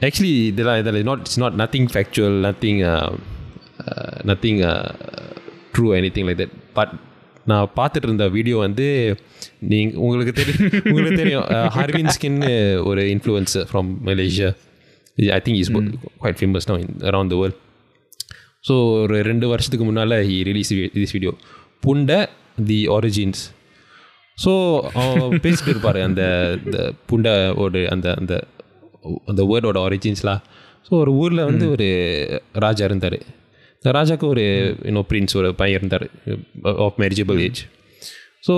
[0.00, 2.82] ஆக்சுவலி இதெல்லாம் இதில் not it's not nothing factual nothing
[4.24, 4.60] nothing
[5.74, 6.94] true anything like that but
[7.50, 8.86] நான் பார்த்துட்டு இருந்த வீடியோ வந்து
[9.72, 11.46] நீங்கள் உங்களுக்கு தெரியும் உங்களுக்கு தெரியும்.
[11.76, 12.50] ஹார்வின் ஸ்கின்னு
[12.90, 14.50] ஒரு influencer from Malaysia
[15.18, 16.76] I think is quite famous no
[17.10, 17.58] around the world
[18.68, 21.32] so ஒரு ரெண்டு வருஷத்துக்கு முன்னால் ஹி ரிலீஸ் திஸ் வீடியோ
[21.86, 22.20] புண்டை
[22.68, 23.42] தி ஒரிஜின்ஸ்
[24.38, 24.52] ஸோ
[25.00, 26.22] அவன் பேசிட்டு இருப்பார் அந்த
[26.64, 26.78] இந்த
[27.10, 28.34] புண்டையோட அந்த அந்த
[29.30, 30.42] அந்த வேர்டோட ஒரிஜின்ஸ்லாம்
[30.86, 31.86] ஸோ ஒரு ஊரில் வந்து ஒரு
[32.64, 33.18] ராஜா இருந்தார்.
[33.90, 34.44] ராஜாவுக்கு ஒரு
[34.84, 36.06] இன்னும் பிரின்ஸ் ஒரு பையன் இருந்தார்
[36.62, 37.60] ஆஃப் மேரிஜபிள் ஏஜ்
[38.46, 38.54] ஸோ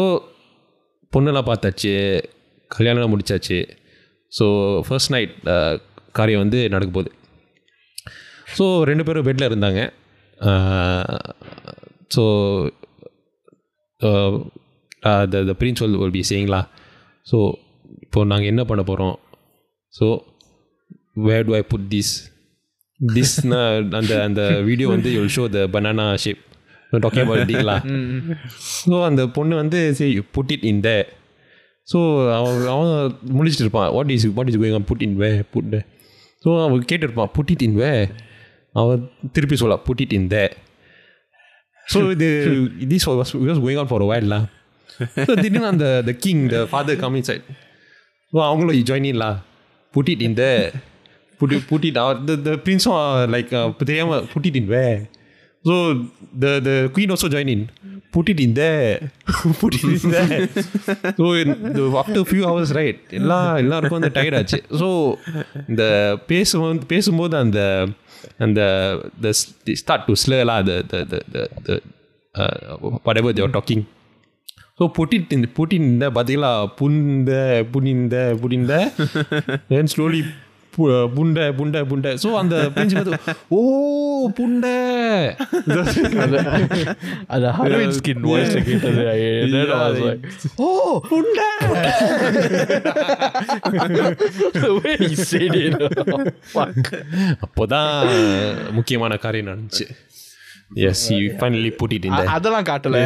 [1.13, 1.93] பொண்ணெல்லாம் பார்த்தாச்சு
[2.71, 3.59] கல்யாணம் முடிச்சாச்சு
[4.41, 4.47] ஸோ
[4.81, 5.35] ஃபர்ஸ்ட் நைட்
[6.13, 7.13] காரியம் வந்து நடக்க போகுது
[8.59, 9.81] ஸோ ரெண்டு பேரும் பெட்டில் இருந்தாங்க
[12.15, 12.25] ஸோ
[15.25, 16.61] த த பிரின்ஸ் சொல் வில் பி சேயிங்களா
[17.33, 17.39] ஸோ
[18.01, 19.19] இப்போது நாங்கள் என்ன பண்ண போகிறோம்
[20.01, 20.07] so
[21.15, 22.34] where do I put this
[23.01, 23.61] Thisna
[23.99, 26.43] அந்த அந்த வீடியோ வந்து you'll show the banana shape
[27.05, 27.77] talking about டீங்களா
[28.81, 30.91] so அந்த பொண்ணு வந்து சரி put it in the
[31.89, 31.99] so
[32.37, 32.93] அவன் அவன்
[33.37, 35.75] முடிச்சுட்டு இருப்பான் what is what is going put in way put
[36.45, 37.91] so அவன் கேட்டிருப்பான் புட் இட் இன் வே
[38.75, 39.03] அவன்
[39.33, 40.39] திருப்பி சொல்ல put it in the
[41.87, 42.29] so இது
[42.93, 44.41] this was was going on for வைல்ட்லா
[45.21, 47.47] so திடீர்னு அந்த the king the father coming side
[48.33, 49.31] so அவங்களும் join இல்லா
[49.95, 50.47] put it in the
[51.41, 52.27] put it put it out.
[52.29, 52.99] The the prince saw
[53.37, 55.01] like uh, put it in where.
[55.65, 55.75] So
[56.43, 57.63] the the queen also joined in.
[58.15, 59.11] Put it in there.
[59.61, 60.49] put it in there.
[61.19, 62.99] so in the, after a few hours, right?
[63.21, 64.89] எல்லா எல்லாருக்கும் அந்த tired ஆச்சு so
[65.73, 65.85] இந்த
[66.31, 67.61] பேசும் பேசும்போது அந்த
[68.47, 68.61] அந்த
[69.25, 69.33] த
[69.83, 70.77] start to ஸ்லர்லாம் அது
[73.07, 73.85] whatever they're talking
[74.79, 77.33] so புட்டிட்டு புட்டின் பார்த்தீங்களா புந்த
[77.75, 78.73] புனிந்த புனிந்த
[79.73, 80.23] தென் ஸ்லோலி
[81.16, 83.16] புண்டை புண்டை புண்டை ஸோ அந்த பிரின்சிபல்
[83.58, 83.62] ஓ
[84.38, 84.76] புண்டை
[85.74, 86.78] அது
[87.36, 90.22] அது ஹரோயின் ஸ்கின் வாய்ஸ் கேட்டது I- then I was like,
[90.68, 91.48] oh புண்டை
[94.64, 95.76] the way he said it
[96.16, 96.22] oh,
[96.56, 96.88] fuck
[97.46, 98.12] அப்போதான்
[98.78, 99.88] முக்கியமான காரியம் நடந்துச்சு
[100.88, 102.98] S he finally put it in a- there அதெல்லாம் காட்டல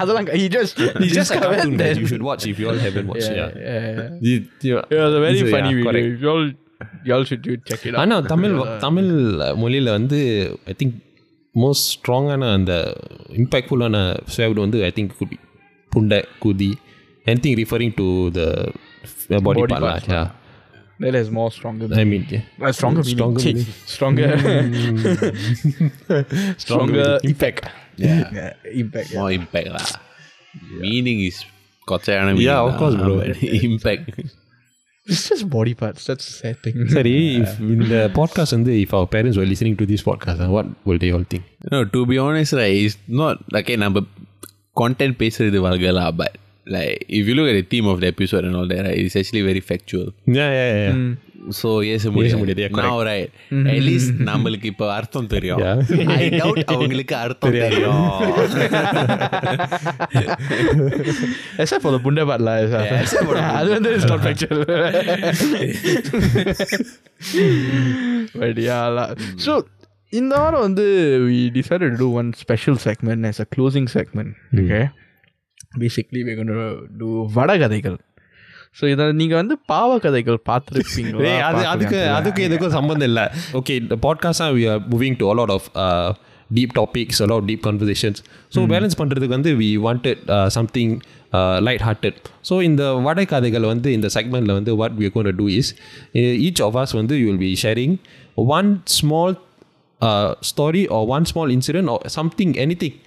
[0.00, 2.44] அதெல்லாம் கா- he just he It's just a just cartoon then that you should watch
[2.52, 4.08] if you all haven't watched yeah, yeah, yeah.
[4.28, 5.90] You- you- It was a very It's a- funny yeah, video.
[5.90, 6.22] correct.
[6.24, 6.46] You all,
[7.06, 8.00] you all should do check it out.
[8.02, 8.54] ஆனா தமிழ்
[8.86, 9.10] தமிழ்
[9.62, 10.18] மொழியில் வந்து
[10.72, 10.96] I think
[11.54, 12.72] most ஸ்ட்ராங்கான அந்த
[13.42, 13.96] இம்பேக்ட்ஃபுல்லான
[14.34, 15.38] ஸ்வேவ்டு வந்து I think could be
[15.92, 16.70] புண்டை குதி
[17.26, 18.06] anything referring to
[18.38, 18.42] the
[19.30, 20.22] body Body part parts, yeah
[21.02, 21.86] That has more stronger.
[22.00, 23.16] I mean uh, stronger meaning.
[23.16, 23.66] stronger Chee, meaning.
[23.92, 24.28] Stronger.
[26.64, 27.28] stronger meaning.
[27.30, 27.60] impact.
[28.04, 28.20] Yeah.
[28.38, 28.50] Yeah,
[28.82, 29.08] impact.
[29.12, 29.20] Yeah.
[29.20, 29.86] More impact lah.
[30.84, 31.38] Meaning is
[31.88, 33.14] கொச்சையான Yeah, meaning of lah, course, bro.
[33.20, 34.06] but impact.
[35.06, 36.02] It's just body parts.
[36.08, 36.74] That's the sad thing.
[36.96, 41.00] சரி if இந்த podcast வந்து if our parents were listening to this podcast what will
[41.04, 43.76] they all think No, to be honest, right, it's not okay.
[43.84, 44.02] நம்ம
[44.82, 46.34] content பேசுறது வல்கலா but
[46.74, 49.16] like if you look at the theme of the episode and all that, right, it's
[49.20, 50.08] actually very factual.
[50.38, 50.98] yeah yeah yeah
[51.58, 52.62] So yes, முடியாது, முடியாது.
[52.62, 53.28] yeah, Now right,
[53.74, 55.60] at least நம்மளுக்கு இப்ப அர்த்தம் தெரியும்.
[55.60, 56.10] Yeah.
[56.16, 58.02] I doubt அவங்களுக்கு அர்த்தம் தெரியும்.
[61.62, 62.56] Except for the bunda part lah.
[63.02, 64.60] except for the அது வந்து it's not factual.
[68.42, 69.08] But yeah lah.
[69.46, 69.52] So
[70.18, 70.84] இந்த வாரம் வந்து
[71.28, 74.30] we decided to do one special segment as a closing segment.
[74.62, 74.84] Okay.
[75.84, 76.68] Basically we're going to
[77.02, 77.98] do வடகதைகள்
[78.75, 81.23] so இதை நீங்கள் வந்து பாவ கதைகள் பார்த்துருப்பீங்களா?
[81.29, 83.25] ஏய், அது அதுக்கு அதுக்கு எதுக்கும் சம்பந்தம் இல்லை.
[83.59, 85.67] ஓகே இந்த podcast we are moving to a lot of
[86.49, 88.19] deep topics a lot deep conversations
[88.55, 90.23] so balance பண்ணுறதுக்கு வந்து we wanted
[90.57, 90.93] something
[91.67, 92.17] light hearted
[92.49, 95.09] so இந்த வடை கதைகள் வந்து இந்த செக்மெண்ட்டில் வந்து what we
[95.39, 95.71] gonna is
[96.47, 97.95] each of us வந்து you will be sharing
[98.51, 99.35] one small
[100.51, 102.99] story or one small incident or something anything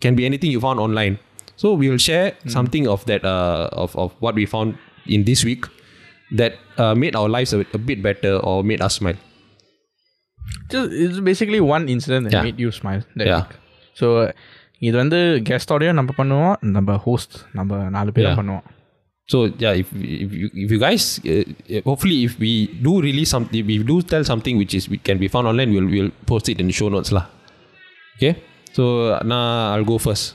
[0.00, 1.14] can be anything you found online.
[1.56, 4.68] So we will share something of that uh, of of what we found
[5.15, 5.63] in this week
[6.39, 9.19] that uh, made our lives a, a bit better or made us smile.
[10.71, 12.43] Just, it's basically one incident that Yeah.
[12.47, 13.41] made you smile that Yeah.
[13.43, 13.53] week.
[14.01, 14.07] So
[14.87, 18.39] இது வந்து கெஸ்டோடையும் நம்ம பண்ணுவோம் நம்ம host நம்ம நாலு பேரும் Yeah.
[18.41, 18.65] பண்ணுவோம்
[19.33, 19.89] So yeah, if
[20.23, 21.43] if you, if you guys uh,
[21.75, 22.49] uh, hopefully if we
[22.87, 25.69] do release something, if we do tell something which is we can be found online,
[25.75, 27.23] we'll we'll post it in the show notes lah.
[28.15, 28.31] Okay,
[28.77, 28.83] so
[29.31, 30.25] நான் I'll go first.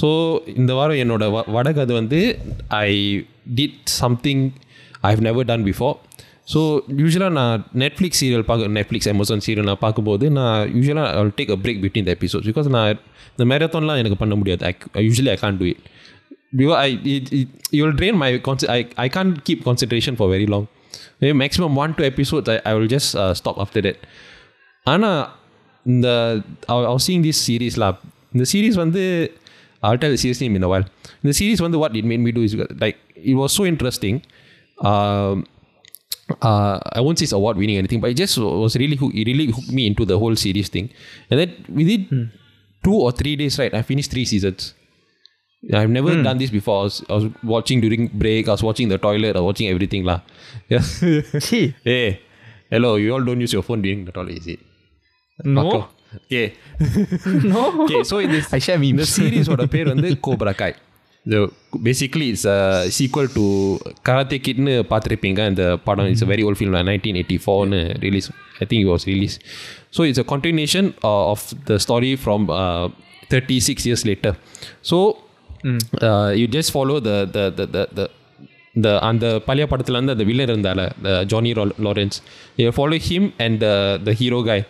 [0.00, 0.08] so
[0.46, 2.20] இந்த வாரம் என்னோடய வ வடகது வந்து
[2.68, 2.90] I
[3.54, 4.42] did something
[5.02, 5.94] I have never done before
[6.52, 6.60] so
[6.98, 11.56] யூஸ்வலாக நான் Netflix serial பார்க்க நெட்ஃப்ளிக்ஸ் அமேசான் சீரியல் நான் பார்க்கும்போது நான் யூஸ்வலாக I take a
[11.56, 12.90] break between the episodes because நான்
[13.30, 14.64] இந்த மேரத்தான்லாம் எனக்கு பண்ண முடியாது.
[14.92, 15.82] I usually I can't do it
[16.56, 16.90] because I
[17.70, 20.66] you will train my கான்செ I I can't keep concentration for very long
[21.40, 24.00] maximum one two episodes I I will just stop after that
[24.86, 25.20] ஆனால்
[25.86, 26.08] இந்த
[26.98, 27.98] seeing this சீரீஸ்லாம்
[28.32, 29.02] இந்த series வந்து
[29.82, 30.84] I'll tell the series name in a while.
[31.22, 34.22] The series, one, what it made me do is like it was so interesting.
[34.80, 35.46] Um,
[36.42, 39.26] uh, I won't say it's award winning anything, but it just was really hook, it
[39.26, 40.90] really hooked me into the whole series thing.
[41.30, 42.24] And then within hmm.
[42.82, 44.74] two or three days, right, I finished three seasons.
[45.72, 46.22] I've never hmm.
[46.22, 46.80] done this before.
[46.80, 48.48] I was, I was, watching during break.
[48.48, 49.36] I was watching the toilet.
[49.36, 50.20] I was watching everything lah.
[50.68, 50.80] Yeah.
[51.84, 52.20] hey,
[52.70, 52.96] hello.
[52.96, 54.60] You all don't use your phone during the toilet, is it?
[55.44, 55.88] No.
[57.52, 57.62] No.
[57.84, 59.04] Okay, so in this I share இந்த.
[59.14, 60.76] சீரிஸோட பேர் வந்து Cobra காய்
[61.86, 62.58] basically it's a
[62.96, 63.44] sequel to
[64.08, 65.40] karate kidனு பார்த்துருப்பீங்க.
[65.52, 68.28] இந்த படம் it's very old film nineteen eighty ஃபோர்னு release
[68.62, 69.34] I think was release
[69.96, 70.90] so it's a continuation
[71.32, 72.44] of the story from
[73.32, 74.36] thirty six years later
[74.90, 74.98] so
[76.42, 78.08] you just follow the the the the
[78.74, 80.80] இந்த அந்த பழைய படத்தில் வந்து அந்த villain இருந்தால
[81.32, 81.52] Johnny
[81.88, 82.18] Lawrence
[82.62, 83.64] you follow him and
[84.08, 84.60] the hero guy.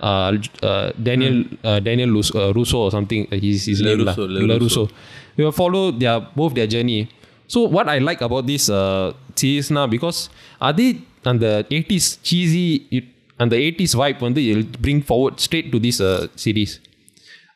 [0.00, 1.66] Uh, uh, Daniel hmm.
[1.66, 3.26] uh, Daniel uh, Russo or something.
[3.32, 4.40] Uh, his his Le name Russo, La.
[4.40, 4.88] Le, Russo.
[5.36, 7.08] We will follow their both their journey.
[7.46, 8.70] So what I like about this
[9.34, 10.28] series now because
[10.60, 13.04] are they on the 80s cheesy it,
[13.38, 16.02] and the 80s vibe when they bring forward straight to this
[16.36, 16.80] series.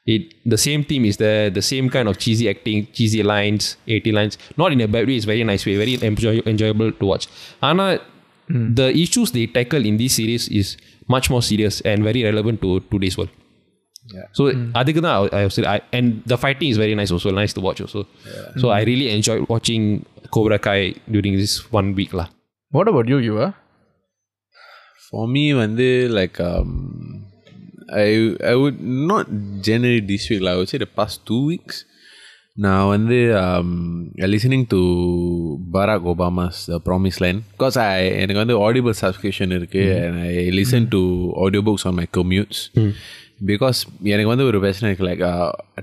[0.05, 4.13] It the same theme is there, the same kind of cheesy acting, cheesy lines, 80
[4.13, 4.39] lines.
[4.57, 7.29] Not in a bad way, it's very nice way, very enjoy, enjoyable to watch.
[7.63, 8.01] Anna
[8.80, 12.80] the issues they tackle in this series is much more serious and very relevant to
[12.92, 13.34] today's world.
[14.16, 14.28] Yeah.
[14.38, 14.44] So
[14.80, 17.62] அதுக்கு தான் I, I, was, I and the fighting is very nice also, nice to
[17.68, 18.02] watch also.
[18.62, 19.84] So I really enjoyed watching
[20.36, 20.80] Cobra Kai
[21.16, 22.28] during this one week lah.
[22.78, 23.54] What about you, you are?
[25.10, 26.72] For me, வந்து like um,
[28.06, 28.08] I
[28.52, 28.80] I would
[29.12, 29.28] not
[29.68, 31.78] generally this week like I would say the past two weeks.
[32.57, 33.19] நான் வந்து
[34.33, 34.81] listening to
[35.75, 41.01] Barack Obama's promised land because I எனக்கு வந்து Audible subscription இருக்குது and I listen to
[41.45, 42.61] audio books on my commutes
[43.45, 45.23] because எனக்கு வந்து ஒரு பிரச்சனை இருக்குது லைக்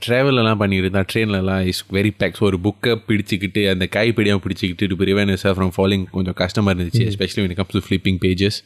[0.05, 5.73] ட்ராவலெல்லாம் பண்ணியிருந்தா ட்ரெயின்லலாம் இஸ் வெரி பேக்ஸ் ஒரு புக்கை பிடிச்சிக்கிட்டு அந்த கைப்பிடியாக பிடிச்சிக்கிட்டு ப்ரிவென்ட் சார் ஃப்ரம்
[5.77, 8.59] ஃபாலோயிங் கொஞ்சம் கஷ்டமாக இருந்துச்சு especially when comes to flipping pages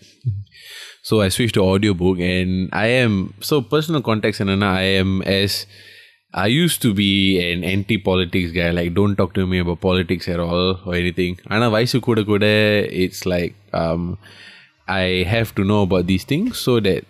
[1.09, 3.17] so I switch to audio book and I am
[3.49, 5.57] so personal contacts என்னென்னா I am as
[6.44, 10.40] I used to be an anti-politics guy like don't talk to me about politics at
[10.46, 12.46] all or anything ஆனால் வயசு கூட கூட
[13.04, 14.02] it's like um,
[15.02, 17.02] I have to know about these things so that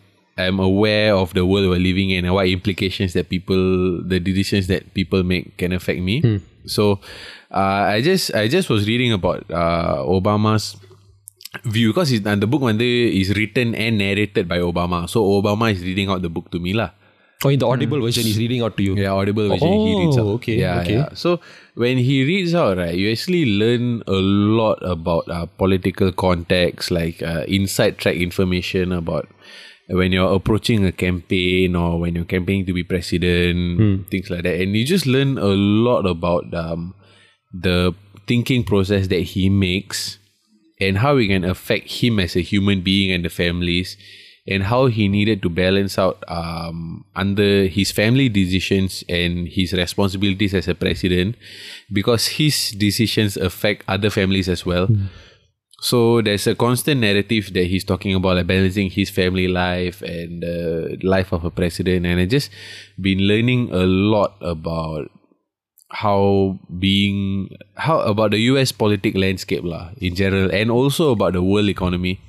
[0.44, 3.64] I'm aware of the world we're living in and what implications that people
[4.12, 6.16] the decisions that people make can affect me
[6.76, 6.84] so
[7.50, 10.76] uh, I just I just was reading about uh, Obama's
[11.64, 15.08] view because it's, and the book one is written and narrated by Obama.
[15.08, 16.90] So Obama is reading out the book to me lah.
[17.45, 18.95] Oh, in the audible version, he's reading out to you.
[18.95, 20.23] Yeah, audible version he reads out.
[20.25, 20.93] Oh, okay, Yeah, okay.
[20.93, 21.09] yeah.
[21.13, 21.39] So
[21.75, 27.21] when he reads out, right, you actually learn a lot about uh, political context, like
[27.21, 29.27] uh, inside track information about
[29.89, 34.61] when you're approaching a campaign or when you're campaigning to be president, things like that.
[34.61, 36.95] And you just learn a lot about um,
[37.53, 37.93] the
[38.25, 40.17] thinking process that he makes
[40.79, 43.97] and how it can affect him as a human being and the families
[44.45, 50.53] and how he needed to balance out um, under his family decisions and his responsibilities
[50.53, 51.35] as a president
[51.91, 54.89] because his decisions affect other families as well.
[55.79, 60.41] So there's a constant narrative that he's talking about like balancing his family life and
[60.41, 62.05] the life of a president.
[62.05, 62.49] And i just
[62.99, 65.09] been learning a lot about
[65.89, 71.43] how being how about the US politic landscape lah in general and also about the
[71.43, 72.19] world economy.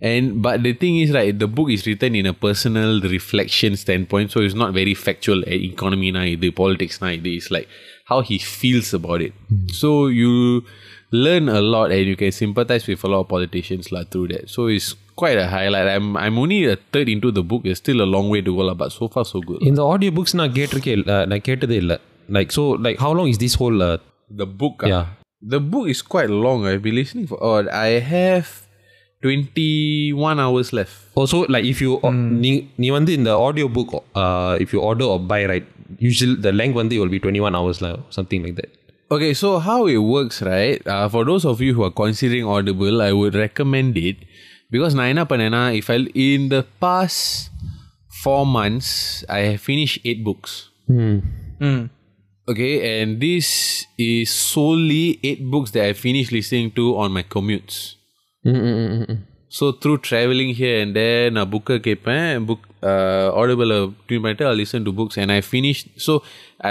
[0.00, 4.30] And but the thing is right, the book is written in a personal reflection standpoint,
[4.32, 7.68] so it's not very factual eh, economy na the politics na it's like
[8.06, 9.34] how he feels about it.
[9.72, 10.64] So you
[11.12, 14.48] learn a lot and you can sympathize with a lot of politicians lah through that.
[14.48, 15.88] So it's quite a highlight.
[15.88, 17.64] I'm I'm only a third into the book.
[17.64, 19.60] There's still a long way to go, lah, but so far so good.
[19.62, 22.00] In the audiobooks, நான் கேட்டிருக்கே இல்ல நான் கேட்டதே இல்ல
[22.38, 23.98] like so like how long is this whole uh,
[24.30, 24.88] The book, ah?
[24.88, 25.06] Yeah.
[25.42, 26.66] The book is quite long.
[26.66, 27.38] I've been listening for.
[27.42, 28.66] Oh, I have
[29.24, 30.94] twenty-one hours left.
[31.20, 31.92] also like if you
[32.44, 32.50] நீ
[32.82, 33.90] நீ வந்து இந்த audio book
[34.22, 35.66] uh, if you order or buy right
[36.08, 38.70] usually the length வந்து it will be 21 hours lah something like that
[39.14, 40.80] Okay, so how it works, right?
[40.94, 44.18] Uh, for those of you who are considering Audible, I would recommend it
[44.74, 47.22] because நான் என்ன பண்ணேன்னா if I in the past
[48.22, 48.90] four months
[49.38, 50.52] I have finished eight books.
[52.50, 53.48] Okay, and this
[54.10, 57.76] is solely eight books that I finished listening to on my commutes.
[59.52, 62.66] So through traveling here and there, நான் புக்கை கேட்பேன் book
[63.40, 63.72] audible
[64.08, 65.86] tune பண்ணிட்டு I listen to books and I finished.
[66.06, 66.12] So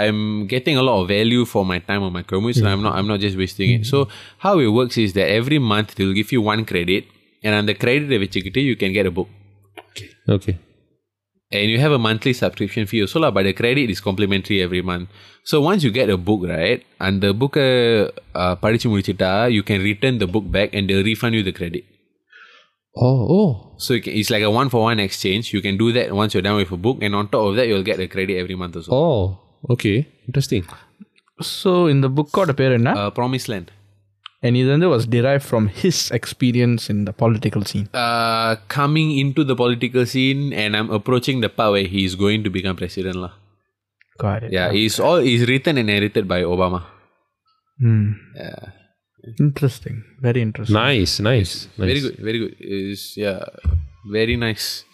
[0.00, 0.20] I'm
[0.54, 3.10] getting a lot of value for my time on my commutes and I'm not I'm
[3.12, 3.84] not just wasting it.
[3.92, 3.98] So
[4.46, 7.04] how it works is that every month they'll give you one credit
[7.44, 9.30] and on the credit வச்சுக்கிட்டு you can get a book.
[10.36, 10.56] okay
[11.54, 14.82] And you have a monthly subscription fee also lah, but the credit is complimentary every
[14.90, 15.06] month.
[15.50, 19.80] So once you get a book, right, and the book uh, படிச்சு முடிச்சிட்டா, you can
[19.90, 21.84] return the book back and they'll refund you the credit.
[23.06, 23.48] oh oh
[23.84, 25.44] So you can, it's like a one for one exchange.
[25.56, 27.66] You can do that once you're done with a book, and on top of that,
[27.70, 28.92] you'll get a credit every month also.
[29.02, 29.20] oh
[29.74, 29.96] okay
[30.28, 30.64] interesting
[31.58, 33.68] so இந்த புக்கோட பேர் என்ன Uh, Promised Land.
[34.45, 37.89] and Nidanda was derived from his experience in the political scene.
[37.93, 42.43] Uh, coming into the political scene, and I'm approaching the part where he is going
[42.43, 43.15] to become president.
[43.15, 43.31] La.
[44.19, 44.53] Got it.
[44.53, 46.83] Yeah, he's all he's written and edited by Obama.
[47.79, 48.11] Hmm.
[48.35, 48.71] Yeah.
[49.39, 50.03] Interesting.
[50.21, 50.75] Very interesting.
[50.75, 51.87] Nice, nice, nice.
[51.87, 52.55] Very good, very good.
[52.59, 53.43] Is yeah,
[54.11, 54.85] very nice.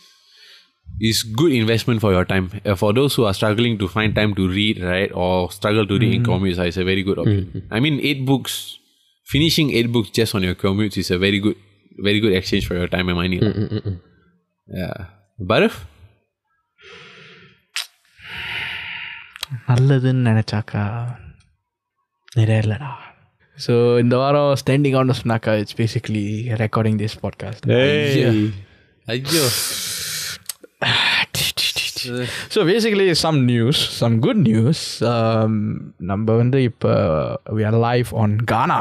[0.99, 2.51] It's good investment for your time.
[2.65, 5.93] Uh, for those who are struggling to find time to read, right, or struggle to
[5.93, 6.13] read mm-hmm.
[6.13, 6.31] in hmm.
[6.31, 7.45] comics, ah, it's a very good option.
[7.45, 7.73] Mm-hmm.
[7.73, 8.77] I mean, eight books
[9.30, 11.56] finishing eight books just on your commutes is a very good,
[11.98, 13.38] very good exchange for your time and money.
[13.40, 13.52] lah.
[14.68, 14.96] Yeah,
[15.38, 15.76] Barif.
[19.68, 20.80] நல்லதுன்னு நினச்சாக்கா
[22.36, 22.88] நிறைய இல்லைடா
[23.56, 26.24] so இந்த வாரம் standing on சொன்னாக்கா it's basically
[26.62, 27.66] recording this podcast
[29.06, 29.44] Ayyo.
[32.54, 34.82] So basically some news some good news
[36.10, 36.92] நம்ம வந்து இப்போ
[37.58, 38.80] we R live on Gaana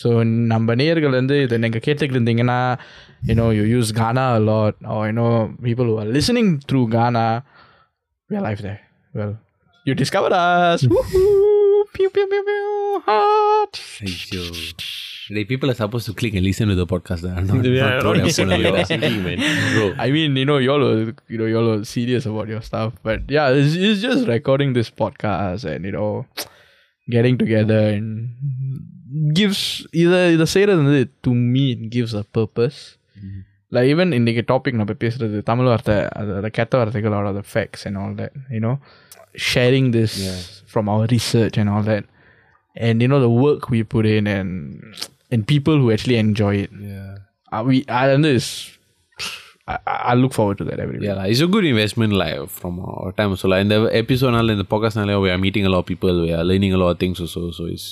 [0.00, 0.08] so
[0.52, 2.58] நம்ம நேயர்கள் வந்து இதை நீங்கள் கேட்டுக்கிட்டு இருந்தீங்கன்னா
[3.28, 5.28] you know you use Gaana lot O you know
[5.66, 7.26] people who are listening through Ghana
[8.30, 8.80] we are live there
[9.18, 9.32] well
[9.88, 11.24] you discovered us Woohoo!
[11.96, 12.68] pew pew pew pew
[13.08, 13.74] heart
[14.08, 14.44] Ayyo.
[15.36, 17.22] Like people are supposed to click and listen to the podcast.
[17.26, 18.72] That are not, Yeah, not throw their honestly, phone away.
[18.72, 19.38] honestly, man.
[19.76, 19.86] Bro.
[20.04, 21.00] I mean, you know, y'all are,
[21.32, 24.90] you know, y'all are serious about your stuff, but yeah, it's, it's just recording this
[25.02, 26.10] podcast and you know,
[27.08, 28.06] getting together and
[29.38, 29.60] gives
[30.02, 32.78] either இதை செய்யறது வந்து to me it gives a purpose.
[33.74, 37.82] Like even இன்னைக்கு topic நம்ம பேசுறது தமிழ் வார்த்தை அதோட கெட்ட வார்த்தைகள் out of the facts
[37.86, 38.76] and all that, you know,
[39.50, 40.12] sharing this
[40.72, 42.04] from our research and all that,
[42.86, 44.50] and you know the work we put in and
[45.32, 46.72] and people who actually enjoy it.
[46.92, 47.12] Yeah.
[47.52, 48.46] Uh, we I and this
[49.72, 49.78] I,
[50.10, 51.06] I look forward to that every week.
[51.08, 53.34] Yeah, like, it's a good investment like from our time.
[53.36, 55.80] So like in the episode now, in the podcast now, we are meeting a lot
[55.80, 56.22] of people.
[56.26, 57.50] We are learning a lot of things also.
[57.50, 57.88] So it's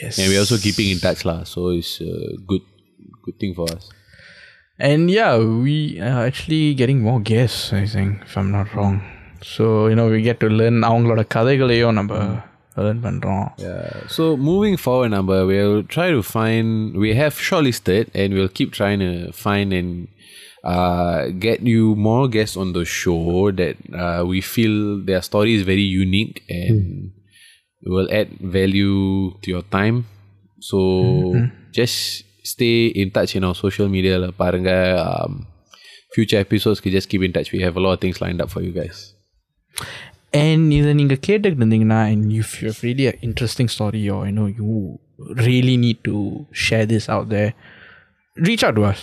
[0.00, 0.18] Yes.
[0.18, 1.44] and we're also keeping in touch lah.
[1.44, 2.62] So it's a good
[3.24, 3.90] good thing for us.
[4.78, 9.02] And yeah, we are actually getting more guests, I think, if I'm not wrong.
[9.42, 12.14] So, you know, we get to learn அவங்களோட கதைகளையும் நம்ம
[12.84, 13.46] learn பண்றோம்.
[13.58, 14.06] Yeah.
[14.16, 16.96] So moving forward, number we'll try to find.
[17.04, 19.12] We have shortlisted, and we'll keep trying to
[19.44, 19.90] find and
[20.64, 24.76] uh, get you more guests on the show that uh, we feel
[25.10, 27.12] their story is very unique and
[27.84, 30.06] will add value to your time.
[30.60, 34.18] So just stay in touch in our social media.
[34.22, 34.30] lah.
[34.42, 34.70] பாருங்க
[35.06, 35.32] um,
[36.14, 37.50] future episodes, can just keep in touch.
[37.52, 38.98] We have a lot of things lined up for you guys.
[40.42, 44.34] And இதை நீங்கள் கேட்டுக்கிட்டு இருந்தீங்கன்னா and if you have really an interesting story or you
[44.38, 44.70] know you
[45.46, 46.16] really need to
[46.66, 47.50] share this out there,
[48.48, 49.02] reach out to us.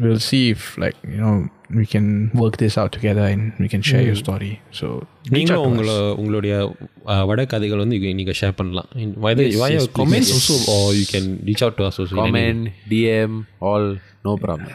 [0.00, 1.36] We'll see if like you know
[1.78, 2.06] we can
[2.42, 4.50] work this out together and we can share your story.
[4.78, 5.70] So reach out நீங்களும் to us.
[5.70, 6.54] உங்கள உங்களுடைய
[7.12, 8.90] uh, வட கதைகள் வந்து you- நீங்க share பண்ணலாம்
[9.26, 9.96] whether Yes, via yes, please.
[10.00, 10.36] comments Yes.
[10.38, 12.62] also or you can reach out to us also in any- Comment,
[12.92, 13.32] DM,
[13.70, 13.86] all
[14.28, 14.70] no problem.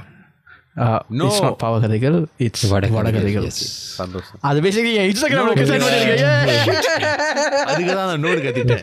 [0.78, 1.26] Uh, No.
[1.26, 3.44] It's not power கதைகள் it's வட வட கதைகள்
[3.98, 6.24] சந்தோஷம் அது basically என் இன்ஸ்டாகிராம்ல send பண்ணிருக்கேன்
[7.68, 8.82] அதுக்கு தான் நான் நோடு கத்திட்டேன்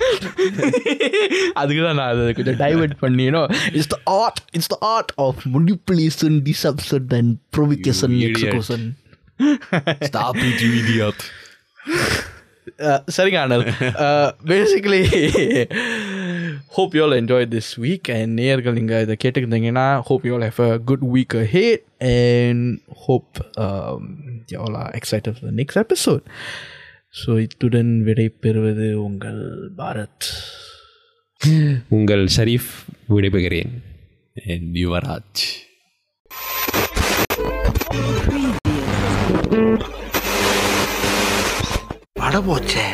[1.60, 3.42] அதுக்கு தான் நான் அதை கொஞ்சம் divert பண்ணினோ
[3.74, 8.46] it's the art it's the art of manipulation deception and provocation You idiot.
[8.46, 8.86] Execution
[10.06, 11.18] Stop it, you idiot.
[13.14, 13.64] சரிங்க ஆனல்
[14.50, 15.00] basically
[16.76, 20.60] hope you all enjoy this week and நேயர்கள் நீங்கள் இதை கேட்டுக்கிட்டீங்கன்னா hope you all have
[20.68, 22.66] a good week had and
[23.06, 23.40] hope
[24.52, 26.24] you all are excited for next episode
[27.22, 29.42] so இத்துடன் விடை பெறுவது உங்கள்
[29.78, 30.28] பாரத்
[31.90, 32.72] உங்கள் ஷரீஃப்
[33.08, 33.72] விடைபெறுகிறேன்
[34.36, 35.60] And Yuvaraj.
[42.25, 42.85] அட போச்சே